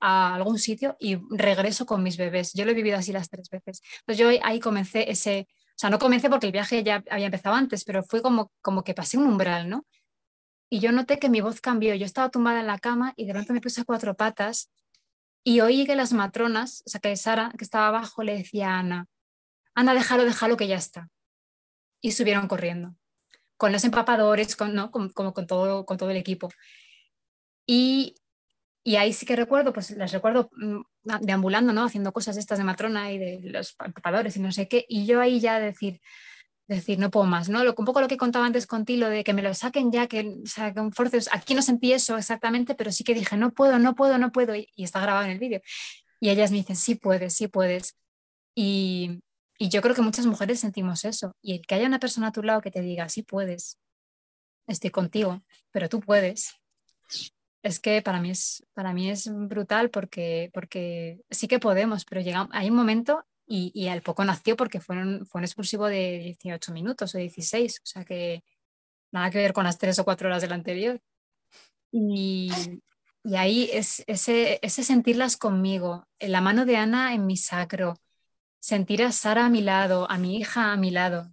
[0.00, 2.52] a algún sitio y regreso con mis bebés.
[2.54, 3.82] Yo lo he vivido así las tres veces.
[4.00, 7.54] Entonces yo ahí comencé ese, o sea, no comencé porque el viaje ya había empezado
[7.56, 9.86] antes, pero fue como, como que pasé un umbral, ¿no?
[10.70, 11.94] Y yo noté que mi voz cambió.
[11.94, 14.70] Yo estaba tumbada en la cama y de repente me puse a cuatro patas
[15.42, 18.78] y oí que las matronas, o sea, que Sara, que estaba abajo, le decía a
[18.80, 19.06] Ana,
[19.74, 21.08] Ana, déjalo, déjalo que ya está.
[22.00, 22.97] Y subieron corriendo
[23.58, 24.90] con los empapadores, con, ¿no?
[24.90, 26.48] como, con, todo, con todo el equipo.
[27.66, 28.14] Y,
[28.84, 30.80] y, ahí sí que recuerdo, pues las recuerdo mm,
[31.20, 31.84] deambulando, ¿no?
[31.84, 35.20] haciendo cosas estas de matrona y de los empapadores y no sé qué, y yo
[35.20, 36.00] ahí ya decir,
[36.68, 37.64] decir, no puedo más, ¿no?
[37.64, 40.06] Lo, un poco lo que contaba antes con Tilo, de que me lo saquen ya,
[40.06, 41.28] que saquen fuerzas.
[41.32, 44.54] Aquí no sentí eso exactamente, pero sí que dije, no puedo, no puedo, no puedo,
[44.54, 45.60] y, y está grabado en el vídeo.
[46.20, 47.96] Y ellas me dicen, sí puedes, sí puedes.
[48.54, 49.20] Y,
[49.58, 51.32] y yo creo que muchas mujeres sentimos eso.
[51.42, 53.78] Y el que haya una persona a tu lado que te diga, sí puedes,
[54.68, 55.40] estoy contigo,
[55.72, 56.54] pero tú puedes,
[57.62, 62.20] es que para mí es, para mí es brutal porque, porque sí que podemos, pero
[62.20, 65.86] llega, hay un momento y, y al poco nació porque fue un, fue un expulsivo
[65.86, 68.44] de 18 minutos o 16, o sea que
[69.10, 71.00] nada que ver con las tres o cuatro horas del anterior.
[71.90, 72.50] Y,
[73.24, 77.96] y ahí es ese, ese sentirlas conmigo, la mano de Ana en mi sacro,
[78.60, 81.30] sentir a Sara a mi lado, a mi hija a mi lado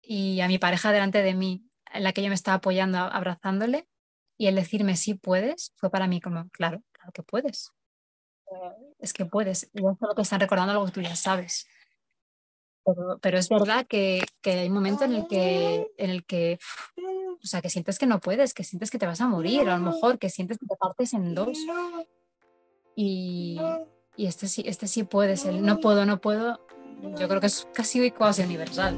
[0.00, 3.88] y a mi pareja delante de mí, en la que yo me estaba apoyando, abrazándole,
[4.36, 7.70] y el decirme sí puedes, fue para mí como, claro, claro que puedes.
[8.98, 9.70] Es que puedes.
[9.72, 11.66] Y eso lo que están recordando algo que tú ya sabes.
[13.20, 16.58] Pero, es verdad que, que, hay un momento en el que, en el que,
[17.40, 19.78] o sea, que sientes que no puedes, que sientes que te vas a morir, a
[19.78, 21.56] lo mejor que sientes que te partes en dos.
[22.96, 23.60] Y,
[24.16, 26.60] y este sí, este sí puedes, el no puedo, no puedo,
[27.18, 28.96] yo creo que es casi casi universal.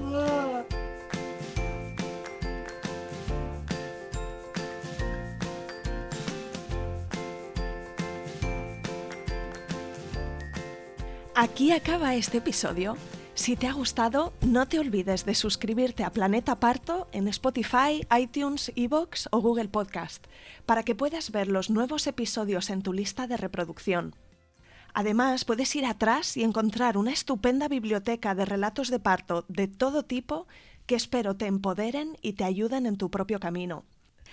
[11.37, 12.97] Aquí acaba este episodio.
[13.35, 18.71] Si te ha gustado, no te olvides de suscribirte a Planeta Parto en Spotify, iTunes,
[18.77, 20.25] Evox o Google Podcast,
[20.65, 24.15] para que puedas ver los nuevos episodios en tu lista de reproducción.
[24.95, 30.05] Además, puedes ir atrás y encontrar una estupenda biblioteca de relatos de parto de todo
[30.05, 30.47] tipo
[30.87, 33.85] que espero te empoderen y te ayuden en tu propio camino.